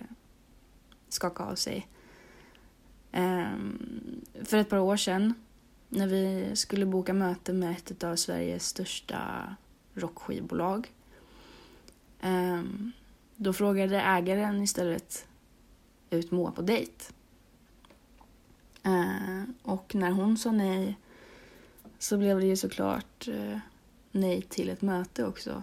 [1.13, 1.89] skaka av sig.
[3.13, 5.35] Ehm, för ett par år sedan
[5.89, 9.21] när vi skulle boka möte med ett av Sveriges största
[9.95, 10.93] rockskivbolag.
[12.21, 12.93] Ehm,
[13.37, 15.27] då frågade ägaren istället
[16.11, 17.05] ut Moa på dejt.
[18.83, 20.99] Ehm, och när hon sa nej
[21.99, 23.59] så blev det ju såklart eh,
[24.11, 25.63] nej till ett möte också.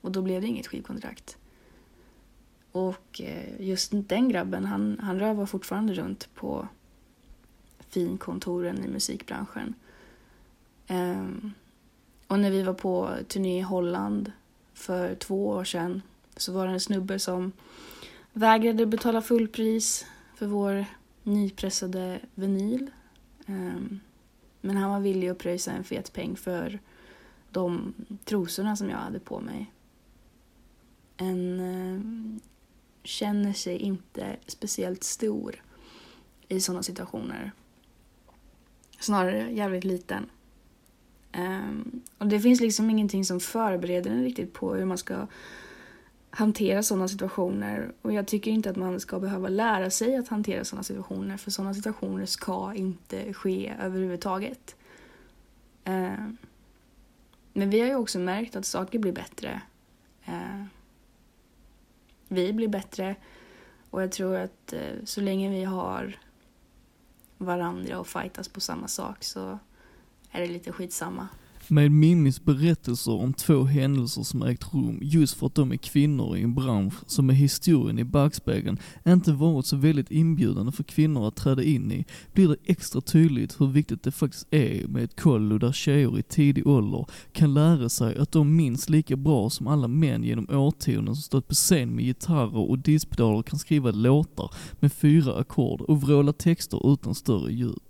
[0.00, 1.38] Och då blev det inget skivkontrakt.
[2.76, 6.68] Och eh, just den grabben, han, han rövar fortfarande runt på
[7.88, 9.74] finkontoren i musikbranschen.
[10.88, 11.52] Um,
[12.26, 14.32] och när vi var på turné i Holland
[14.74, 16.02] för två år sedan
[16.36, 17.52] så var det en snubbe som
[18.32, 20.84] vägrade betala fullpris för vår
[21.22, 22.90] nypressade vinyl.
[23.46, 24.00] Um,
[24.60, 26.78] men han var villig att pröjsa en fet peng för
[27.50, 29.72] de trosorna som jag hade på mig.
[31.16, 32.40] En eh,
[33.06, 35.62] känner sig inte speciellt stor
[36.48, 37.52] i sådana situationer.
[39.00, 40.26] Snarare jävligt liten.
[41.36, 45.26] Um, och det finns liksom ingenting som förbereder en riktigt på hur man ska
[46.30, 47.92] hantera sådana situationer.
[48.02, 51.50] Och jag tycker inte att man ska behöva lära sig att hantera sådana situationer för
[51.50, 54.76] sådana situationer ska inte ske överhuvudtaget.
[55.84, 56.36] Ehm,
[57.52, 59.62] men vi har ju också märkt att saker blir bättre.
[60.24, 60.68] Ehm,
[62.28, 63.16] vi blir bättre
[63.90, 66.18] och jag tror att eh, så länge vi har
[67.38, 69.58] varandra och fightas på samma sak så
[70.30, 71.28] är det lite skitsamma.
[71.68, 76.36] Med Mimis berättelser om två händelser som ägt rum just för att de är kvinnor
[76.36, 81.28] i en bransch som med historien i backspegeln inte varit så väldigt inbjudande för kvinnor
[81.28, 85.20] att träda in i, blir det extra tydligt hur viktigt det faktiskt är med ett
[85.20, 89.66] kollo där tjejer i tidig ålder kan lära sig att de minst lika bra som
[89.66, 94.50] alla män genom årtionden som stått på scen med gitarrer och diskpedaler kan skriva låtar
[94.80, 97.85] med fyra ackord och vråla texter utan större djup.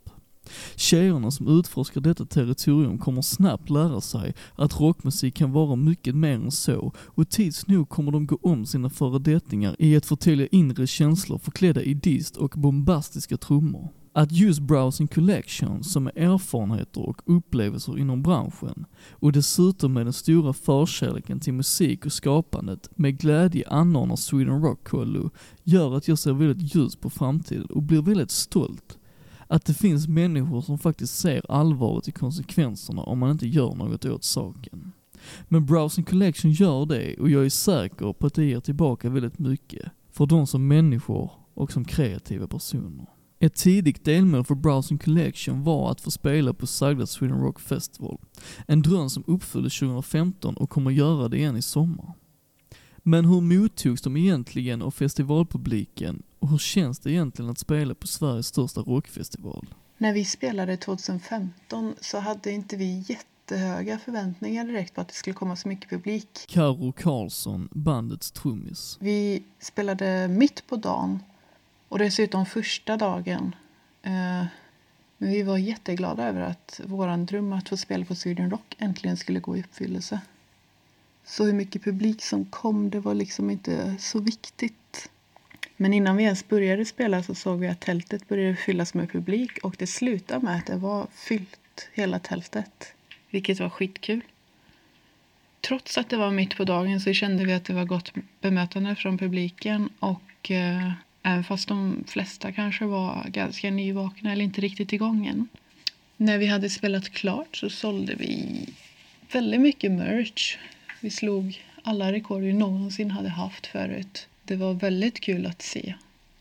[0.76, 6.34] Tjejerna som utforskar detta territorium kommer snabbt lära sig att rockmusik kan vara mycket mer
[6.34, 10.86] än så och tids nog kommer de gå om sina föredettingar i att förtälja inre
[10.86, 13.88] känslor förklädda i dist och bombastiska trummor.
[14.12, 20.12] Att just Browsing Collection, som är erfarenheter och upplevelser inom branschen, och dessutom med den
[20.12, 25.30] stora förkärleken till musik och skapandet, med glädje anordnar Sweden Rock Collo,
[25.62, 28.98] gör att jag ser väldigt ljus på framtiden och blir väldigt stolt
[29.48, 34.04] att det finns människor som faktiskt ser allvaret i konsekvenserna om man inte gör något
[34.04, 34.92] åt saken.
[35.48, 39.38] Men Browsing Collection gör det och jag är säker på att det ger tillbaka väldigt
[39.38, 39.90] mycket.
[40.10, 43.06] För de som människor och som kreativa personer.
[43.38, 48.18] Ett tidigt delmål för Browsing Collection var att få spela på Sagda Sweden Rock Festival.
[48.66, 52.12] En dröm som uppfylldes 2015 och kommer göra det igen i sommar.
[52.98, 58.06] Men hur mottogs de egentligen av festivalpubliken och hur känns det egentligen att spela på
[58.06, 59.66] Sveriges största rockfestival?
[59.98, 65.34] När vi spelade 2015 så hade inte vi jättehöga förväntningar direkt på att det skulle
[65.34, 66.44] komma så mycket publik.
[66.48, 68.96] Karo Karlsson, bandets trummis.
[69.00, 71.20] Vi spelade mitt på dagen
[71.88, 73.54] och dessutom första dagen.
[74.02, 74.46] Eh,
[75.18, 79.16] Men vi var jätteglada över att våran dröm att få spela på Sweden Rock äntligen
[79.16, 80.20] skulle gå i uppfyllelse.
[81.24, 84.74] Så hur mycket publik som kom, det var liksom inte så viktigt.
[85.76, 89.58] Men innan vi ens började spela så såg vi att tältet började fyllas med publik
[89.62, 92.94] och det slutade med att det var fyllt hela tältet.
[93.30, 94.20] Vilket var skitkul.
[95.60, 98.94] Trots att det var mitt på dagen så kände vi att det var gott bemötande
[98.94, 104.92] från publiken och eh, även fast de flesta kanske var ganska nyvakna eller inte riktigt
[104.92, 105.48] igång än.
[106.16, 108.58] När vi hade spelat klart så sålde vi
[109.32, 110.58] väldigt mycket merch.
[111.00, 114.28] Vi slog alla rekord vi någonsin hade haft förut.
[114.46, 115.94] Det var väldigt kul att se.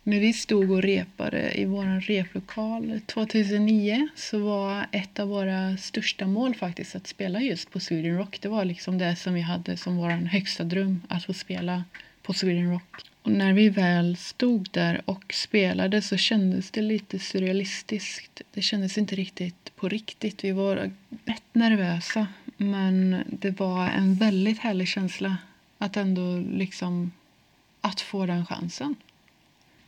[0.04, 6.28] När vi stod och repade i vår replokal 2009 så var ett av våra största
[6.28, 8.42] mål faktiskt att spela just på Sweden Rock.
[8.42, 11.84] Det var liksom det som vi hade som vår högsta dröm, att få spela
[12.22, 13.02] på Sweden Rock.
[13.22, 18.42] Och när vi väl stod där och spelade så kändes det lite surrealistiskt.
[18.54, 20.44] Det kändes inte riktigt på riktigt.
[20.44, 20.92] Vi var
[21.26, 22.28] rätt nervösa
[22.58, 25.38] men det var en väldigt härlig känsla
[25.78, 27.12] att ändå liksom
[27.86, 28.96] att få den chansen.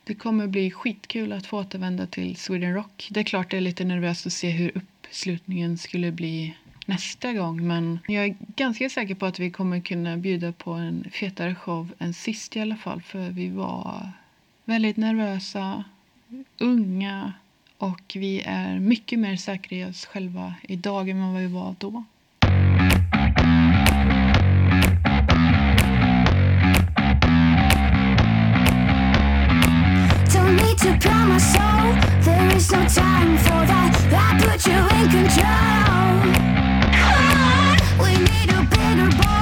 [0.04, 3.08] Det kommer bli skitkul att få återvända till Sweden Rock.
[3.12, 7.68] Det är klart det är lite nervöst att se hur uppslutningen skulle bli nästa gång
[7.68, 11.92] men jag är ganska säker på att vi kommer kunna bjuda på en fetare show
[12.00, 14.12] än sist i alla fall för vi var
[14.66, 15.84] väldigt nervösa,
[16.58, 17.34] unga
[17.78, 22.04] och vi är mycket mer säkra i oss själva idag än vad vi var då.
[30.88, 31.96] To calm my soul.
[32.22, 33.94] There is no time for that.
[34.14, 36.18] I put you in control.
[38.04, 39.37] We need a bigger bowl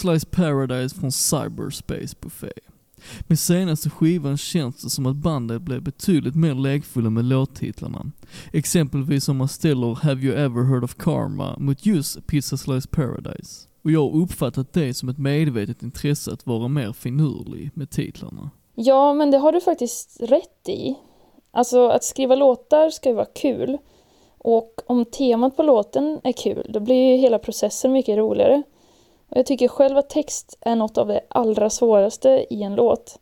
[0.00, 2.52] Slice Paradise från Cyberspace Buffet.
[3.28, 8.06] Med senaste skivan känns det som att bandet blev betydligt mer lekfulla med låttitlarna.
[8.52, 13.68] Exempelvis om man ställer Have You Ever Heard of Karma mot just Pizza Slice Paradise.
[13.84, 18.50] Och jag har uppfattat det som ett medvetet intresse att vara mer finurlig med titlarna.
[18.74, 20.94] Ja, men det har du faktiskt rätt i.
[21.50, 23.78] Alltså att skriva låtar ska ju vara kul.
[24.38, 28.62] Och om temat på låten är kul, då blir ju hela processen mycket roligare.
[29.30, 33.18] Och jag tycker själv att text är något av det allra svåraste i en låt.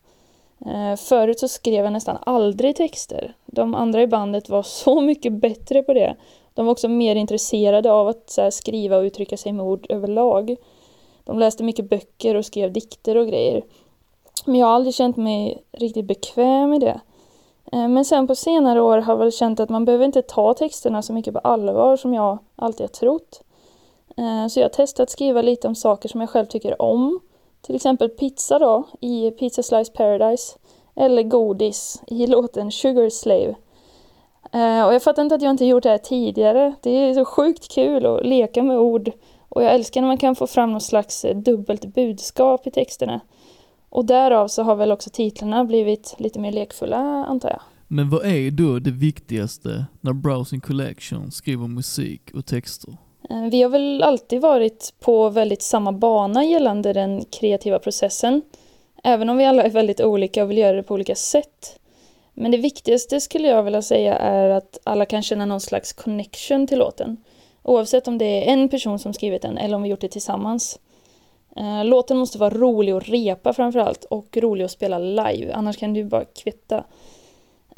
[0.66, 3.34] Eh, förut så skrev jag nästan aldrig texter.
[3.46, 6.16] De andra i bandet var så mycket bättre på det.
[6.54, 10.56] De var också mer intresserade av att skriva och uttrycka sig med ord överlag.
[11.24, 13.62] De läste mycket böcker och skrev dikter och grejer.
[14.44, 17.00] Men jag har aldrig känt mig riktigt bekväm i det.
[17.72, 20.54] Eh, men sen på senare år har jag väl känt att man behöver inte ta
[20.54, 23.42] texterna så mycket på allvar som jag alltid har trott.
[24.18, 27.20] Eh, så jag testade att skriva lite om saker som jag själv tycker om.
[27.60, 30.58] Till exempel pizza då, i Pizza Slice Paradise.
[30.96, 33.54] Eller godis i låten Sugar Slave.
[34.52, 36.74] Eh, och jag fattar inte att jag inte gjort det här tidigare.
[36.82, 39.10] Det är så sjukt kul att leka med ord.
[39.48, 43.20] Och jag älskar när man kan få fram något slags eh, dubbelt budskap i texterna.
[43.90, 46.96] Och därav så har väl också titlarna blivit lite mer lekfulla,
[47.28, 47.60] antar jag.
[47.88, 52.96] Men vad är då det viktigaste när Browsing Collection skriver musik och texter?
[53.30, 58.42] Eh, vi har väl alltid varit på väldigt samma bana gällande den kreativa processen.
[59.04, 61.78] Även om vi alla är väldigt olika och vill göra det på olika sätt.
[62.34, 66.66] Men det viktigaste skulle jag vilja säga är att alla kan känna någon slags connection
[66.66, 67.16] till låten.
[67.62, 70.78] Oavsett om det är en person som skrivit den eller om vi gjort det tillsammans.
[71.56, 75.94] Eh, låten måste vara rolig att repa framförallt och rolig att spela live, annars kan
[75.94, 76.84] du bara kvitta.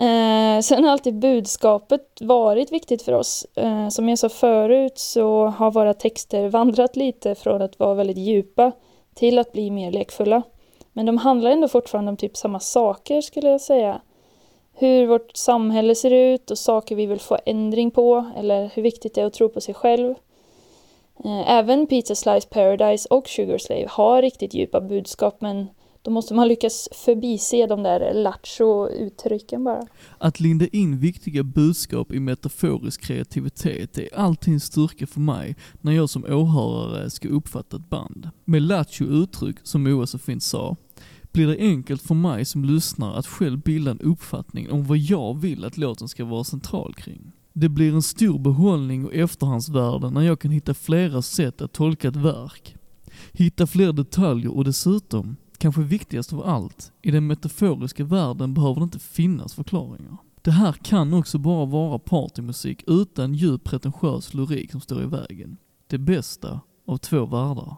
[0.01, 3.46] Eh, sen har alltid budskapet varit viktigt för oss.
[3.55, 8.16] Eh, som jag sa förut så har våra texter vandrat lite från att vara väldigt
[8.16, 8.72] djupa
[9.14, 10.42] till att bli mer lekfulla.
[10.92, 14.01] Men de handlar ändå fortfarande om typ samma saker skulle jag säga.
[14.74, 19.14] Hur vårt samhälle ser ut och saker vi vill få ändring på eller hur viktigt
[19.14, 20.14] det är att tro på sig själv.
[21.24, 25.66] Eh, Även Pizza Slice Paradise och Sugar Slave har riktigt djupa budskap men
[26.03, 29.86] då måste man lyckas förbise de där lattjo-uttrycken bara.
[30.18, 35.92] Att linda in viktiga budskap i metaforisk kreativitet är alltid en styrka för mig när
[35.92, 38.30] jag som åhörare ska uppfatta ett band.
[38.44, 40.76] Med lattjo uttryck, som Moa så fint sa,
[41.32, 45.40] blir det enkelt för mig som lyssnare att själv bilda en uppfattning om vad jag
[45.40, 47.32] vill att låten ska vara central kring.
[47.53, 52.09] Det blir en stor behållning och efterhandsvärde när jag kan hitta flera sätt att tolka
[52.09, 52.76] ett verk.
[53.32, 58.84] Hitta fler detaljer och dessutom, kanske viktigast av allt, i den metaforiska världen behöver det
[58.84, 60.16] inte finnas förklaringar.
[60.42, 65.56] Det här kan också bara vara partymusik utan djup pretentiös lyrik som står i vägen.
[65.86, 67.76] Det bästa av två världar.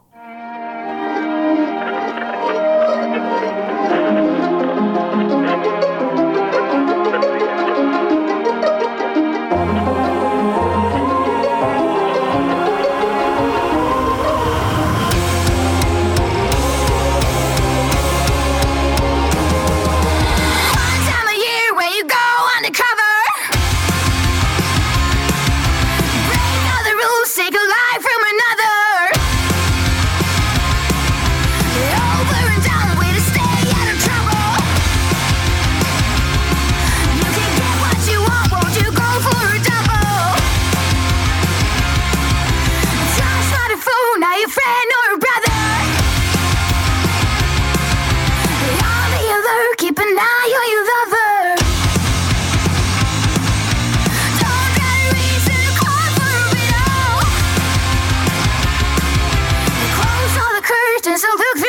[61.33, 61.62] Luke, Luke,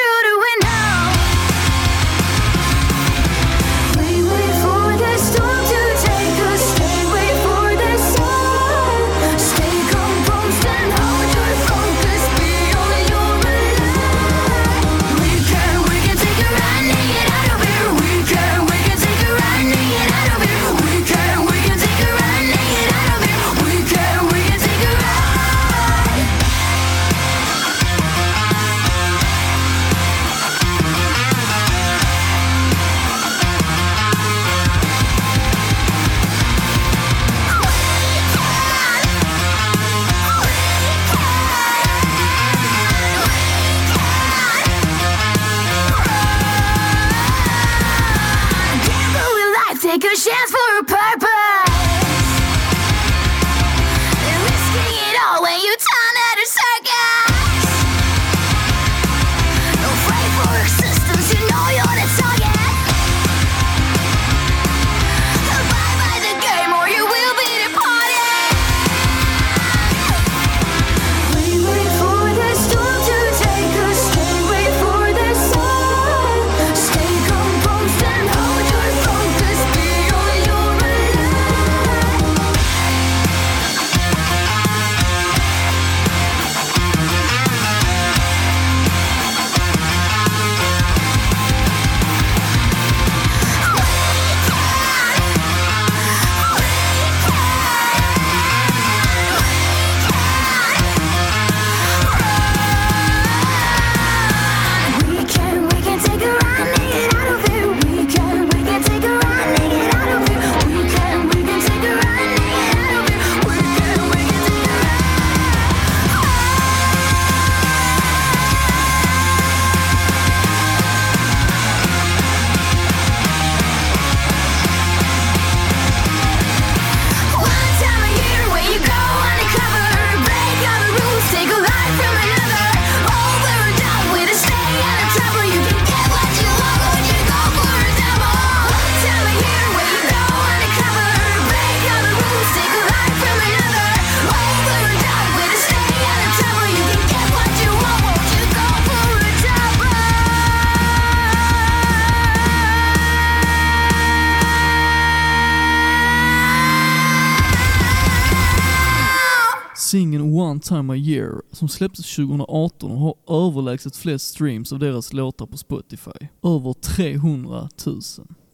[159.94, 163.14] Singeln One Time A Year som släpptes 2018 och har
[163.46, 166.28] överlägset flest streams av deras låtar på Spotify.
[166.42, 168.00] Över 300 000.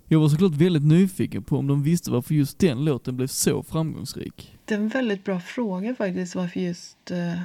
[0.09, 3.62] Jag var såklart väldigt nyfiken på om de visste varför just den låten blev så
[3.62, 4.59] framgångsrik.
[4.64, 7.41] Det är en väldigt bra fråga faktiskt varför just uh,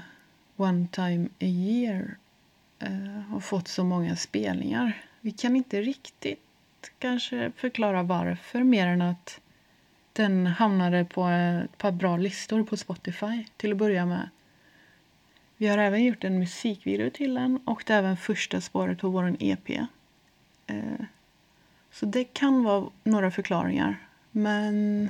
[0.56, 2.18] One Time A Year
[2.84, 5.06] uh, har fått så många spelningar.
[5.22, 6.40] Vi kan inte riktigt
[7.00, 9.40] kanske förklara varför mer än att
[10.16, 14.30] den hamnade på ett par bra listor på Spotify till att börja med.
[15.58, 19.10] Vi har även gjort en musikvideo till den och det är även första spåret på
[19.10, 19.70] vår EP.
[20.68, 21.06] Eh,
[21.92, 24.08] så det kan vara några förklaringar.
[24.32, 25.10] Men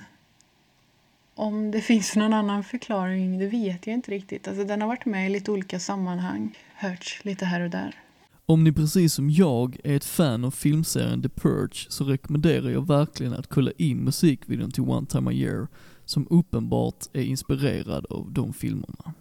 [1.36, 4.47] om det finns någon annan förklaring, det vet jag inte riktigt.
[4.47, 8.05] Alltså, den har varit med i lite olika sammanhang, hörts lite här och där.
[8.48, 12.88] Om ni precis som jag är ett fan av filmserien The Purge så rekommenderar jag
[12.88, 15.68] verkligen att kolla in musikvideon till One Time A Year
[16.06, 19.14] som uppenbart är inspirerad av de filmerna.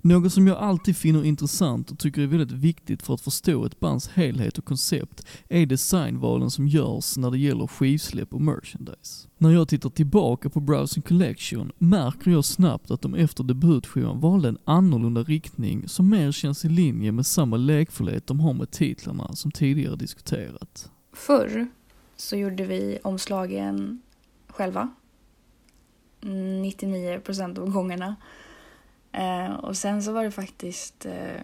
[0.00, 3.80] Något som jag alltid finner intressant och tycker är väldigt viktigt för att förstå ett
[3.80, 9.28] bands helhet och koncept är designvalen som görs när det gäller skivsläpp och merchandise.
[9.38, 14.48] När jag tittar tillbaka på Browsing Collection märker jag snabbt att de efter debutskivan valde
[14.48, 19.34] en annorlunda riktning som mer känns i linje med samma lekfullhet de har med titlarna
[19.34, 20.90] som tidigare diskuterat.
[21.12, 21.68] Förr
[22.16, 24.02] så gjorde vi omslagen
[24.48, 24.90] själva.
[26.20, 28.16] 99% av gångerna.
[29.12, 31.40] Eh, och sen så var det faktiskt eh,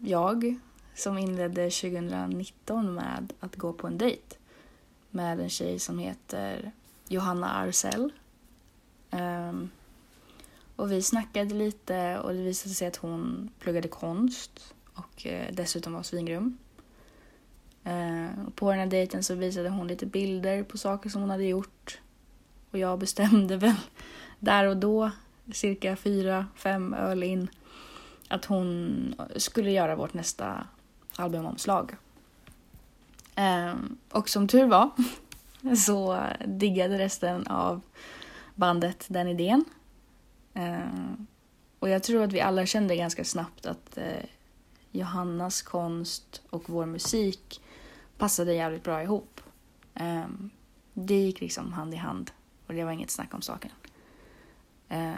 [0.00, 0.58] jag
[0.94, 4.36] som inledde 2019 med att gå på en dejt
[5.10, 6.72] med en tjej som heter
[7.08, 8.12] Johanna Arsell.
[9.10, 9.70] Ehm,
[10.76, 15.92] och vi snackade lite och det visade sig att hon pluggade konst och eh, dessutom
[15.92, 16.58] var svingrym.
[17.84, 21.44] Eh, på den här dejten så visade hon lite bilder på saker som hon hade
[21.44, 22.00] gjort.
[22.70, 23.74] Och jag bestämde väl
[24.38, 25.10] där och då,
[25.56, 27.48] cirka fyra, fem öl in,
[28.28, 30.66] att hon skulle göra vårt nästa
[31.16, 31.96] albumomslag.
[33.34, 33.74] Eh,
[34.10, 34.90] och som tur var
[35.76, 37.80] så diggade resten av
[38.54, 39.64] bandet den idén.
[40.54, 41.12] Eh,
[41.78, 44.24] och jag tror att vi alla kände ganska snabbt att eh,
[44.90, 47.62] Johannas konst och vår musik
[48.18, 49.40] passade jävligt bra ihop.
[49.94, 50.24] Eh,
[50.94, 52.30] det gick liksom hand i hand
[52.66, 53.70] och det var inget snack om saken.
[54.90, 55.14] Eh,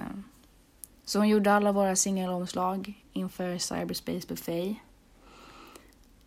[1.05, 4.77] så hon gjorde alla våra singelomslag inför Cyberspace Buffet.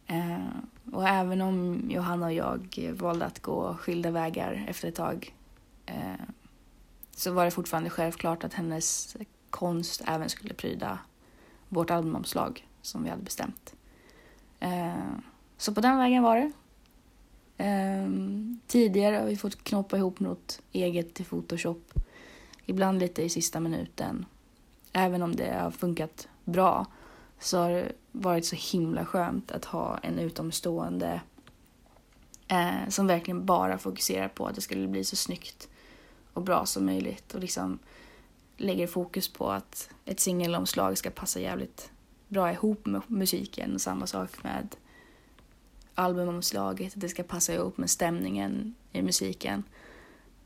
[0.07, 0.47] Eh,
[0.91, 5.35] och även om Johanna och jag valde att gå skilda vägar efter ett tag
[5.85, 6.25] eh,
[7.11, 9.17] så var det fortfarande självklart att hennes
[9.49, 10.99] konst även skulle pryda
[11.69, 13.75] vårt albumomslag som vi hade bestämt.
[14.59, 14.93] Eh,
[15.57, 16.51] så på den vägen var det.
[17.63, 18.09] Eh,
[18.67, 21.93] tidigare har vi fått knoppa ihop något eget till Photoshop.
[22.65, 24.25] Ibland lite i sista minuten.
[24.93, 26.85] Även om det har funkat bra
[27.39, 31.21] så har det varit så himla skönt att ha en utomstående
[32.47, 35.69] eh, som verkligen bara fokuserar på att det skulle bli så snyggt
[36.33, 37.79] och bra som möjligt och liksom
[38.57, 41.91] lägger fokus på att ett singelomslag ska passa jävligt
[42.27, 44.75] bra ihop med musiken och samma sak med
[45.95, 49.63] albumomslaget, det ska passa ihop med stämningen i musiken.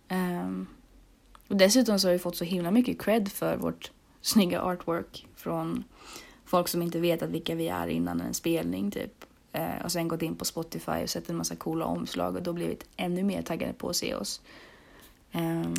[0.09, 0.67] Um,
[1.49, 3.91] och dessutom så har vi fått så himla mycket cred för vårt
[4.21, 5.83] snygga artwork från
[6.45, 9.25] folk som inte vetat vilka vi är innan en spelning typ.
[9.51, 12.53] Eh, och sen gått in på Spotify och sett en massa coola omslag och då
[12.53, 14.41] blivit ännu mer taggade på att se oss.
[15.31, 15.71] Eh,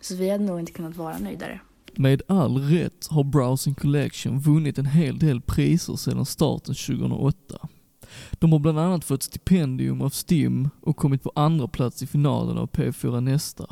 [0.00, 1.60] så vi hade nog inte kunnat vara nöjdare.
[1.94, 7.68] Med all rätt har Browsing Collection vunnit en hel del priser sedan starten 2008.
[8.32, 12.58] De har bland annat fått stipendium av STIM och kommit på andra plats i finalen
[12.58, 13.66] av P4 Nästa.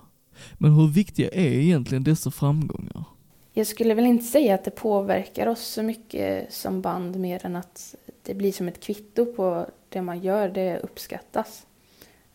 [0.58, 3.04] Men hur viktiga är egentligen dessa framgångar?
[3.52, 7.56] Jag skulle väl inte säga att det påverkar oss så mycket som band mer än
[7.56, 11.66] att det blir som ett kvitto på det man gör, det uppskattas.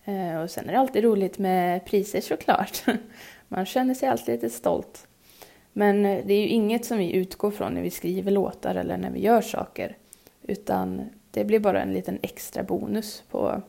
[0.05, 2.83] Eh, och sen är det alltid roligt med priser såklart.
[3.47, 5.07] Man känner sig alltid lite stolt.
[5.73, 8.97] Men eh, det är ju inget som vi utgår från när vi skriver låtar eller
[8.97, 9.97] när vi gör saker.
[10.41, 11.01] Utan
[11.31, 13.61] det blir bara en liten extra bonus på,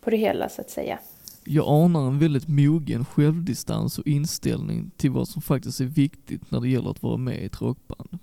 [0.00, 0.98] på det hela så att säga.
[1.46, 6.60] Jag anar en väldigt mogen självdistans och inställning till vad som faktiskt är viktigt när
[6.60, 8.18] det gäller att vara med i ett rockband.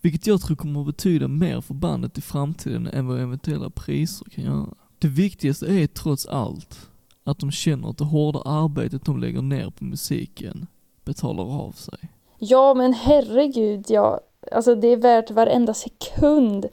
[0.00, 4.26] Vilket jag tror kommer att betyda mer för bandet i framtiden än vad eventuella priser
[4.30, 4.74] kan göra.
[4.98, 6.90] Det viktigaste är trots allt
[7.24, 10.66] att de känner att det hårda arbetet de lägger ner på musiken
[11.04, 11.98] betalar av sig.
[12.38, 14.20] Ja, men herregud, ja.
[14.52, 16.66] Alltså det är värt varenda sekund.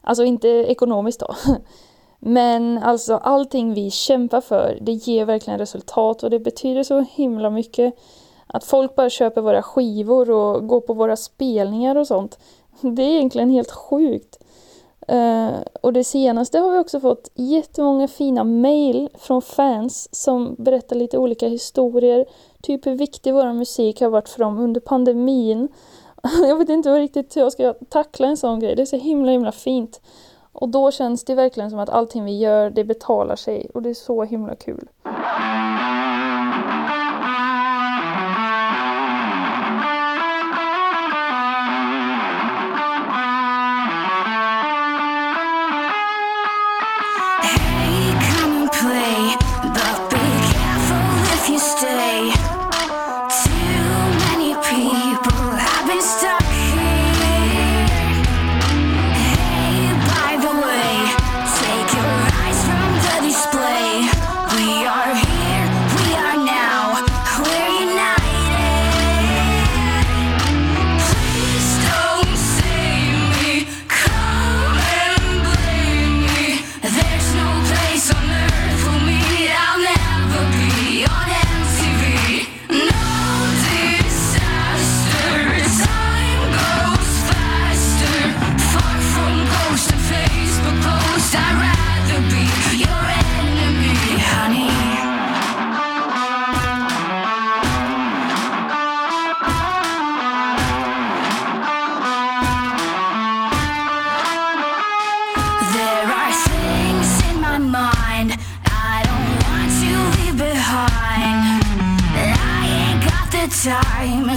[0.00, 1.36] Alltså inte ekonomiskt då.
[2.20, 7.50] Men alltså allting vi kämpar för, det ger verkligen resultat och det betyder så himla
[7.50, 7.94] mycket.
[8.46, 12.38] Att folk bara köper våra skivor och går på våra spelningar och sånt.
[12.80, 14.38] Det är egentligen helt sjukt.
[15.12, 15.50] Uh,
[15.80, 21.18] och det senaste har vi också fått jättemånga fina mail från fans som berättar lite
[21.18, 22.26] olika historier.
[22.62, 25.68] Typ hur viktig vår musik har varit för dem under pandemin.
[26.48, 28.76] Jag vet inte riktigt hur jag ska tackla en sån grej.
[28.76, 30.00] Det är så himla himla fint.
[30.52, 33.70] Och då känns det verkligen som att allting vi gör, det betalar sig.
[33.74, 34.88] Och det är så himla kul.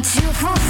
[0.04, 0.63] want you for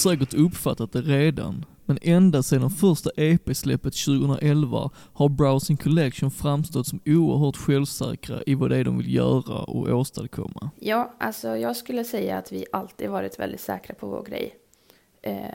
[0.00, 7.00] säkert uppfattat det redan, men ända sedan första EP-släppet 2011 har Browsing Collection framstått som
[7.06, 10.70] oerhört självsäkra i vad det är de vill göra och åstadkomma.
[10.78, 14.54] Ja, alltså jag skulle säga att vi alltid varit väldigt säkra på vår grej.
[15.22, 15.54] Eh,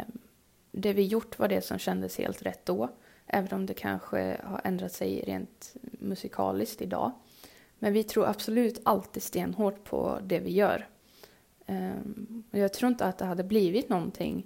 [0.72, 2.90] det vi gjort var det som kändes helt rätt då,
[3.28, 7.12] även om det kanske har ändrat sig rent musikaliskt idag.
[7.80, 10.88] Men vi tror absolut alltid stenhårt på det vi gör.
[11.66, 11.92] Eh,
[12.52, 14.46] och jag tror inte att det hade blivit någonting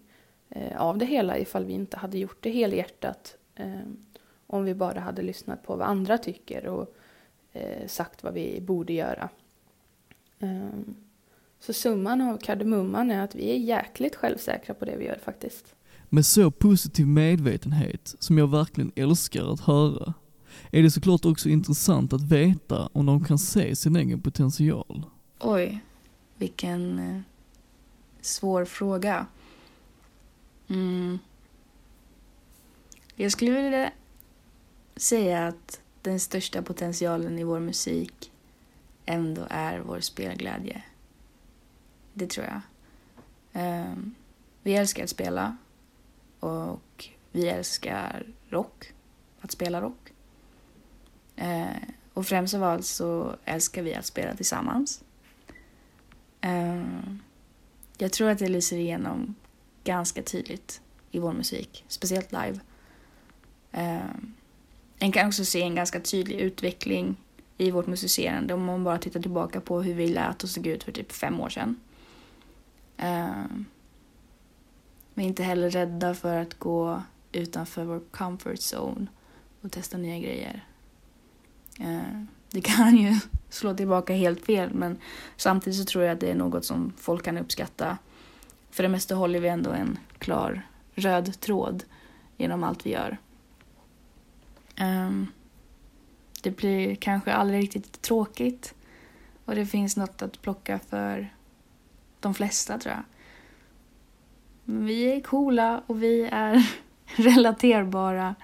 [0.49, 3.35] eh, av det hela ifall vi inte hade gjort det helhjärtat.
[3.55, 3.79] Eh,
[4.47, 6.95] om vi bara hade lyssnat på vad andra tycker och
[7.53, 9.29] eh, sagt vad vi borde göra.
[10.39, 10.95] Ehm,
[11.59, 15.75] Så summan av kardemumman är att vi är jäkligt självsäkra på det vi gör faktiskt.
[16.09, 20.13] Med så positiv medvetenhet, som jag verkligen älskar att höra,
[20.71, 25.03] är det såklart också intressant att veta om de kan se sin egen potential.
[25.39, 25.79] Oj,
[26.39, 27.21] vilken eh,
[28.21, 29.25] svår fråga.
[30.67, 31.19] Mm.
[33.15, 33.91] Jag skulle vilja
[34.95, 38.31] säga att den största potentialen i vår musik
[39.05, 40.83] ändå är vår spelglädje.
[42.13, 42.61] Det tror jag.
[43.53, 44.15] Ehm,
[44.63, 45.57] vi älskar att spela
[46.39, 48.93] och vi älskar rock,
[49.41, 50.13] att spela rock.
[51.35, 51.67] Eh,
[52.13, 55.03] och främst av allt så älskar vi att spela tillsammans.
[56.41, 56.83] Eh,
[57.97, 59.35] jag tror att det lyser igenom
[59.83, 60.81] ganska tydligt
[61.11, 62.59] i vår musik, speciellt live.
[63.71, 64.15] Eh,
[64.99, 67.17] en kan också se en ganska tydlig utveckling
[67.57, 70.83] i vårt musicerande om man bara tittar tillbaka på hur vi lät och såg ut
[70.83, 71.79] för typ fem år sedan.
[72.97, 73.43] Eh,
[75.13, 79.07] vi är inte heller rädda för att gå utanför vår comfort zone
[79.61, 80.65] och testa nya grejer.
[82.51, 83.19] Det kan ju
[83.49, 84.97] slå tillbaka helt fel men
[85.35, 87.97] samtidigt så tror jag att det är något som folk kan uppskatta.
[88.71, 90.61] För det mesta håller vi ändå en klar
[90.95, 91.83] röd tråd
[92.37, 93.17] genom allt vi gör.
[94.81, 95.31] Um,
[96.41, 98.73] det blir kanske aldrig riktigt tråkigt
[99.45, 101.33] och det finns något att plocka för
[102.19, 103.03] de flesta tror jag.
[104.65, 106.69] Men vi är coola och vi är
[107.05, 108.35] relaterbara.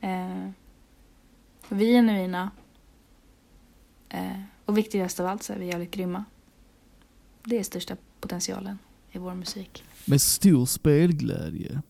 [0.00, 0.50] Eh,
[1.68, 2.50] vi är genuina.
[4.16, 6.24] Eh, och viktigast av allt så är vi jävligt grymma.
[7.44, 8.78] Det är största potentialen
[9.12, 9.84] i vår musik.
[10.04, 11.82] Med stor spelglädje,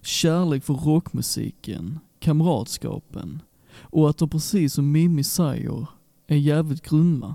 [0.00, 3.42] kärlek för rockmusiken, kamratskapen
[3.76, 5.86] och att de precis som Mimmi säger
[6.26, 7.34] är jävligt grymma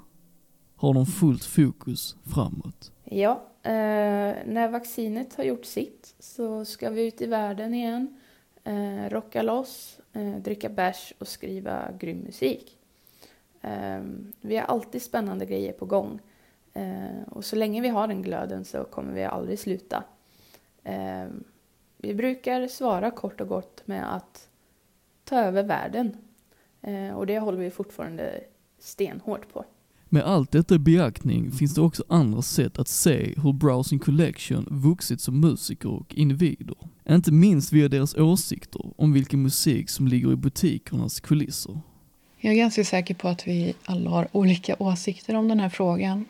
[0.76, 2.92] har de fullt fokus framåt.
[3.04, 3.72] Ja, eh,
[4.46, 8.20] när vaccinet har gjort sitt så ska vi ut i världen igen,
[8.64, 12.79] eh, rocka loss, eh, dricka bärs och skriva grym musik.
[13.62, 16.20] Ehm, vi har alltid spännande grejer på gång
[16.74, 20.04] ehm, och så länge vi har den glöden så kommer vi aldrig sluta.
[20.84, 21.44] Ehm,
[21.98, 24.50] vi brukar svara kort och gott med att
[25.24, 26.18] ta över världen
[27.16, 28.44] och det håller vi fortfarande
[28.80, 29.66] stenhårt på.
[30.12, 34.68] Med allt detta i beaktning finns det också andra sätt att se hur Browsing Collection
[34.70, 36.76] vuxit som musiker och individer.
[37.10, 41.80] Inte minst via deras åsikter om vilken musik som ligger i butikernas kulisser.
[42.42, 46.26] Jag är ganska säker på att vi alla har olika åsikter om den här frågan.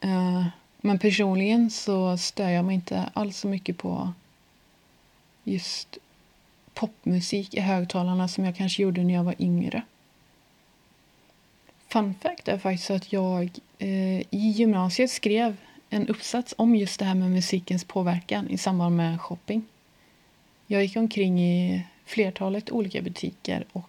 [0.00, 0.46] Eh,
[0.80, 4.12] men personligen så stör jag mig inte alls så mycket på
[5.44, 5.98] just
[6.74, 9.82] popmusik i högtalarna som jag kanske gjorde när jag var yngre.
[11.88, 15.56] Fun fact är faktiskt att jag eh, i gymnasiet skrev
[15.90, 19.64] en uppsats om just det här med musikens påverkan i samband med shopping.
[20.66, 23.88] Jag gick omkring i flertalet olika butiker och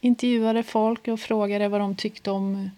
[0.00, 2.70] intervjuade folk och frågade vad de tyckte om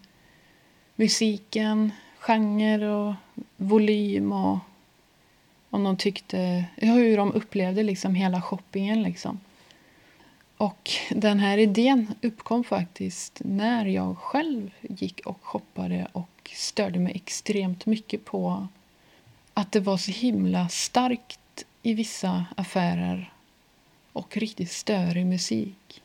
[0.96, 3.14] musiken, genre och
[3.56, 4.58] volym och
[5.70, 9.02] om de tyckte, hur de upplevde liksom hela shoppingen.
[9.02, 9.40] Liksom.
[10.56, 17.12] Och den här idén uppkom faktiskt när jag själv gick och shoppade och störde mig
[17.14, 18.68] extremt mycket på
[19.54, 23.32] att det var så himla starkt i vissa affärer
[24.12, 26.02] och riktigt störig musik.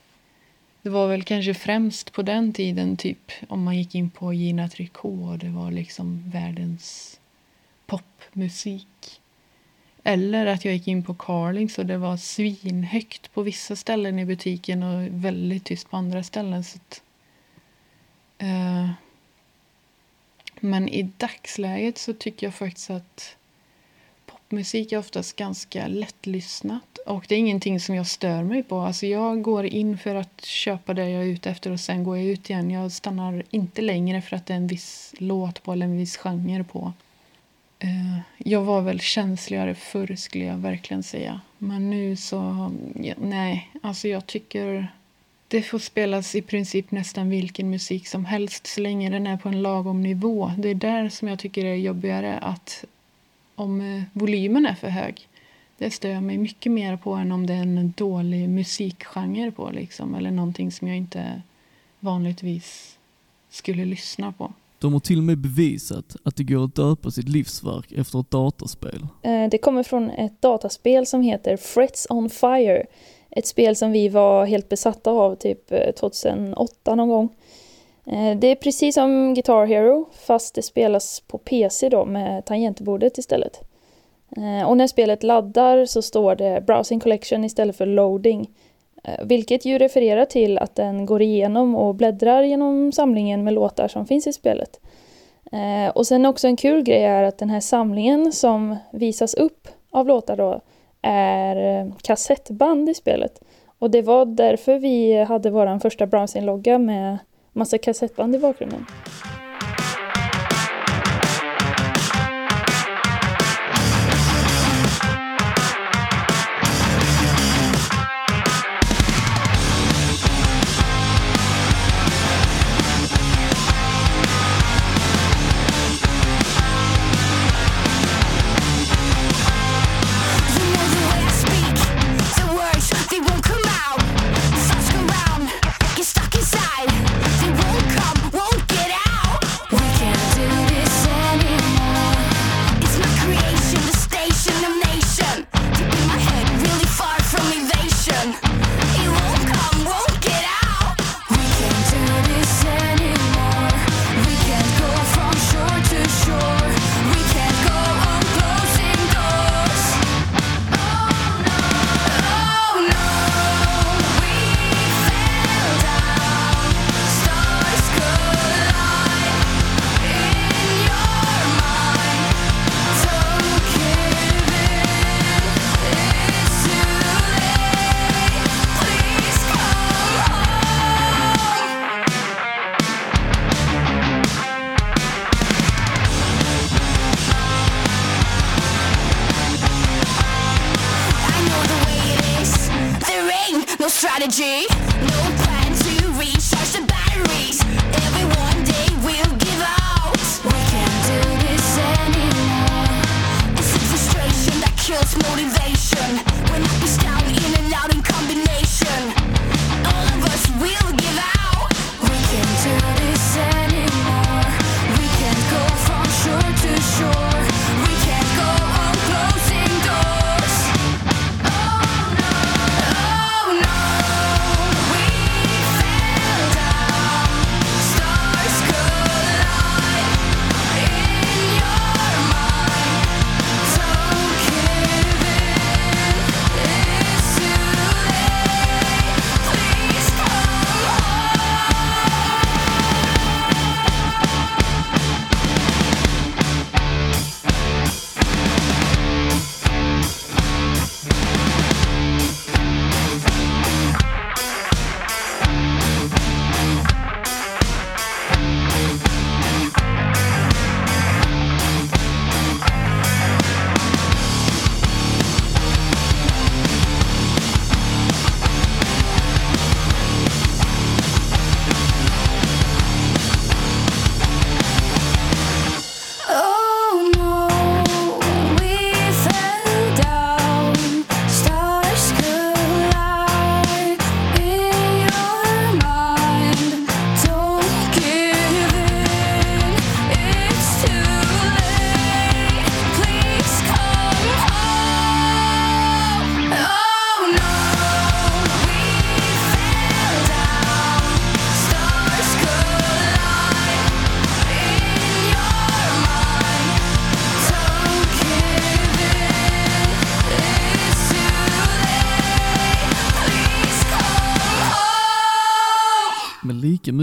[0.81, 4.69] Det var väl kanske främst på den tiden, typ om man gick in på Gina
[4.69, 7.19] Tricot, och det var liksom världens
[7.85, 9.22] popmusik.
[10.03, 14.26] Eller att jag gick in på Carlings och det var svinhögt på vissa ställen i
[14.26, 16.64] butiken och väldigt tyst på andra ställen.
[16.64, 17.01] Så att,
[18.43, 18.89] uh,
[20.60, 23.35] men i dagsläget så tycker jag faktiskt att
[24.26, 26.88] popmusik är oftast ganska lättlyssnat.
[27.05, 28.80] Och det är ingenting som jag stör mig på.
[28.80, 32.17] Alltså jag går in för att köpa det jag är ute efter och sen går
[32.17, 32.71] jag ut igen.
[32.71, 36.17] Jag stannar inte längre för att det är en viss låt på eller en viss
[36.17, 36.93] genre på.
[37.80, 41.41] Eh, jag var väl känsligare förr skulle jag verkligen säga.
[41.57, 42.71] Men nu så,
[43.17, 44.88] nej, alltså jag tycker
[45.47, 49.49] det får spelas i princip nästan vilken musik som helst så länge den är på
[49.49, 50.51] en lagom nivå.
[50.57, 52.85] Det är där som jag tycker det är jobbigare att
[53.55, 55.27] om eh, volymen är för hög.
[55.80, 59.69] Det stör jag mig mycket mer på än om det är en dålig musikgenre på
[59.69, 61.41] liksom, eller någonting som jag inte
[61.99, 62.97] vanligtvis
[63.49, 64.53] skulle lyssna på.
[64.80, 68.31] De har till och med bevisat att det går att döpa sitt livsverk efter ett
[68.31, 69.07] dataspel.
[69.22, 72.85] Eh, Det kommer från ett dataspel som heter Frets on Fire.
[73.30, 77.30] Ett spel som vi var helt besatta av typ eh, 2008 någon gång.
[78.06, 83.18] Eh, Det är precis som Guitar Hero fast det spelas på PC då med tangentbordet
[83.18, 83.68] istället.
[84.38, 88.49] Eh, och när spelet laddar så står det Browsing Collection istället för Loading.
[89.03, 93.88] Eh, vilket ju refererar till att den går igenom och bläddrar genom samlingen med låtar
[93.88, 94.80] som finns i spelet.
[95.51, 99.68] Eh, och sen också en kul grej är att den här samlingen som visas upp
[99.91, 100.61] av låtar då
[101.01, 103.41] är kassettband i spelet.
[103.80, 107.18] Och det var därför vi hade vår första browsing-logga med
[107.53, 108.85] massa kassettband i bakgrunden.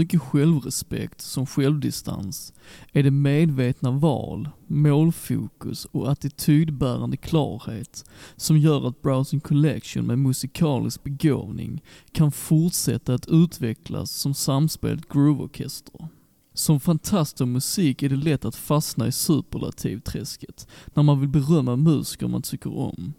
[0.07, 2.53] Mycket självrespekt som självdistans
[2.91, 11.03] är det medvetna val, målfokus och attitydbärande klarhet som gör att Browsing Collection med musikalisk
[11.03, 16.07] begåvning kan fortsätta att utvecklas som samspelt grooveorkester.
[16.53, 21.75] Som fantast av musik är det lätt att fastna i superlativträsket när man vill berömma
[21.75, 23.13] musiker man tycker om.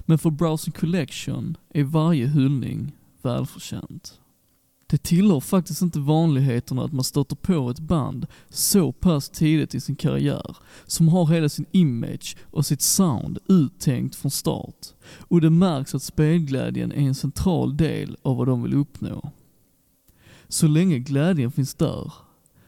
[0.00, 2.92] Men för Browsing Collection är varje hyllning
[3.22, 4.20] välförtjänt.
[4.90, 9.80] Det tillhör faktiskt inte vanligheterna att man stöter på ett band så pass tidigt i
[9.80, 10.56] sin karriär,
[10.86, 14.86] som har hela sin image och sitt sound uttänkt från start.
[15.18, 19.32] Och det märks att spelglädjen är en central del av vad de vill uppnå.
[20.48, 22.12] Så länge glädjen finns där,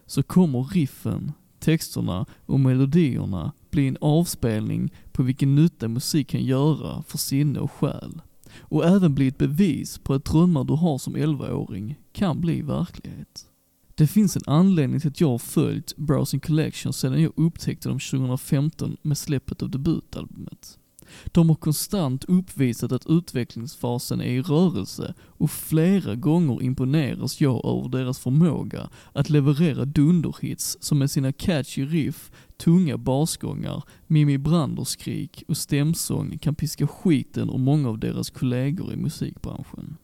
[0.06, 7.02] så kommer riffen, texterna och melodierna bli en avspelning på vilken nytta musik kan göra
[7.02, 8.20] för sinne och själ.
[8.58, 13.46] Och även bli ett bevis på att drömmar du har som 11-åring kan bli verklighet.
[13.94, 17.98] Det finns en anledning till att jag har följt Browsing Collection sedan jag upptäckte dem
[17.98, 20.78] 2015 med släppet av debutalbumet.
[21.26, 27.88] De har konstant uppvisat att utvecklingsfasen är i rörelse och flera gånger imponeras jag över
[27.88, 32.30] deras förmåga att leverera dunderhits som med sina catchy riff,
[32.60, 38.96] tunga basgångar, Mimi Branders-skrik och stämsång kan piska skiten ur många av deras kollegor i
[38.96, 39.96] musikbranschen.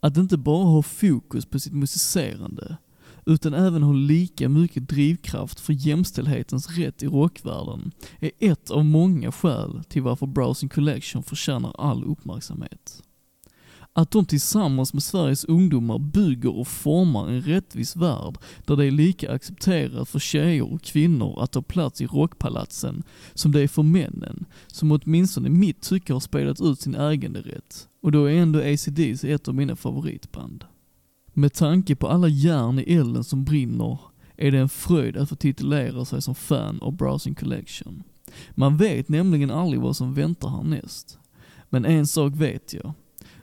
[0.00, 2.76] Att inte bara ha fokus på sitt musicerande,
[3.26, 7.90] utan även ha lika mycket drivkraft för jämställdhetens rätt i rockvärlden
[8.20, 13.02] är ett av många skäl till varför Browsing Collection förtjänar all uppmärksamhet.
[13.98, 18.90] Att de tillsammans med Sveriges ungdomar bygger och formar en rättvis värld där det är
[18.90, 23.02] lika accepterat för tjejer och kvinnor att ta plats i rockpalatsen
[23.34, 27.88] som det är för männen, som åtminstone i mitt tycke har spelat ut sin äganderätt.
[28.02, 30.64] Och då är ändå ACDC ett av mina favoritband.
[31.32, 33.98] Med tanke på alla järn i elden som brinner
[34.36, 38.02] är det en fröjd att få titulera sig som fan av Browsing Collection.
[38.50, 41.18] Man vet nämligen aldrig vad som väntar härnäst.
[41.70, 42.94] Men en sak vet jag.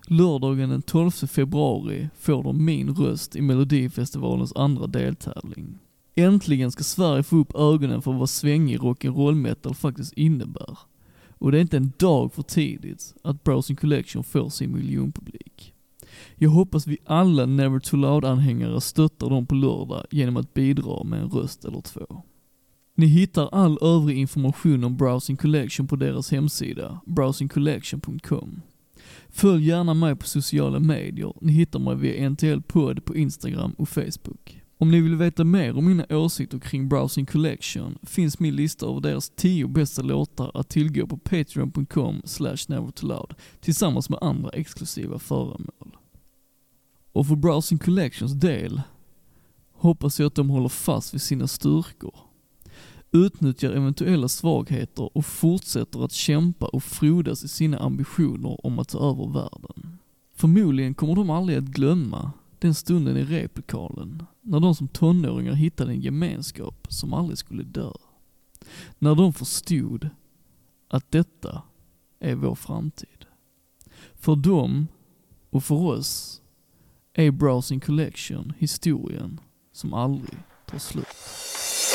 [0.09, 5.79] Lördagen den 12 februari får de min röst i Melodifestivalens andra deltävling.
[6.15, 10.77] Äntligen ska Sverige få upp ögonen för vad svängig rock'n'roll metal faktiskt innebär.
[11.37, 15.73] Och det är inte en dag för tidigt att Browsing Collection får sin miljonpublik.
[16.35, 21.21] Jag hoppas vi alla Never Too Loud-anhängare stöttar dem på lördag genom att bidra med
[21.21, 22.23] en röst eller två.
[22.95, 28.61] Ni hittar all övrig information om Browsing Collection på deras hemsida, browsingcollection.com.
[29.35, 34.61] Följ gärna mig på sociala medier, ni hittar mig via NTL-podd på Instagram och Facebook.
[34.77, 39.01] Om ni vill veta mer om mina åsikter kring Browsing Collection finns min lista över
[39.01, 45.97] deras 10 bästa låtar att tillgå på patreon.com slash nevertoloud tillsammans med andra exklusiva föremål.
[47.11, 48.81] Och för Browsing Collections del
[49.73, 52.15] hoppas jag att de håller fast vid sina styrkor,
[53.15, 58.99] utnyttjar eventuella svagheter och fortsätter att kämpa och frodas i sina ambitioner om att ta
[59.09, 59.97] över världen.
[60.35, 65.91] Förmodligen kommer de aldrig att glömma den stunden i replokalen, när de som tonåringar hittade
[65.91, 67.91] en gemenskap som aldrig skulle dö.
[68.99, 70.09] När de förstod
[70.87, 71.61] att detta
[72.19, 73.25] är vår framtid.
[74.13, 74.87] För dem
[75.49, 76.41] och för oss
[77.13, 79.39] är Browsing Collection historien
[79.71, 80.37] som aldrig
[80.67, 81.44] tar slut.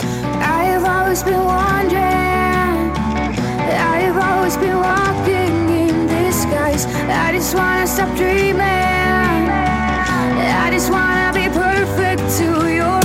[0.02, 2.90] I've always been wandering.
[3.92, 6.86] I've always been walking in disguise.
[7.08, 8.60] I just wanna stop dreaming.
[10.64, 12.99] I just wanna be perfect to you.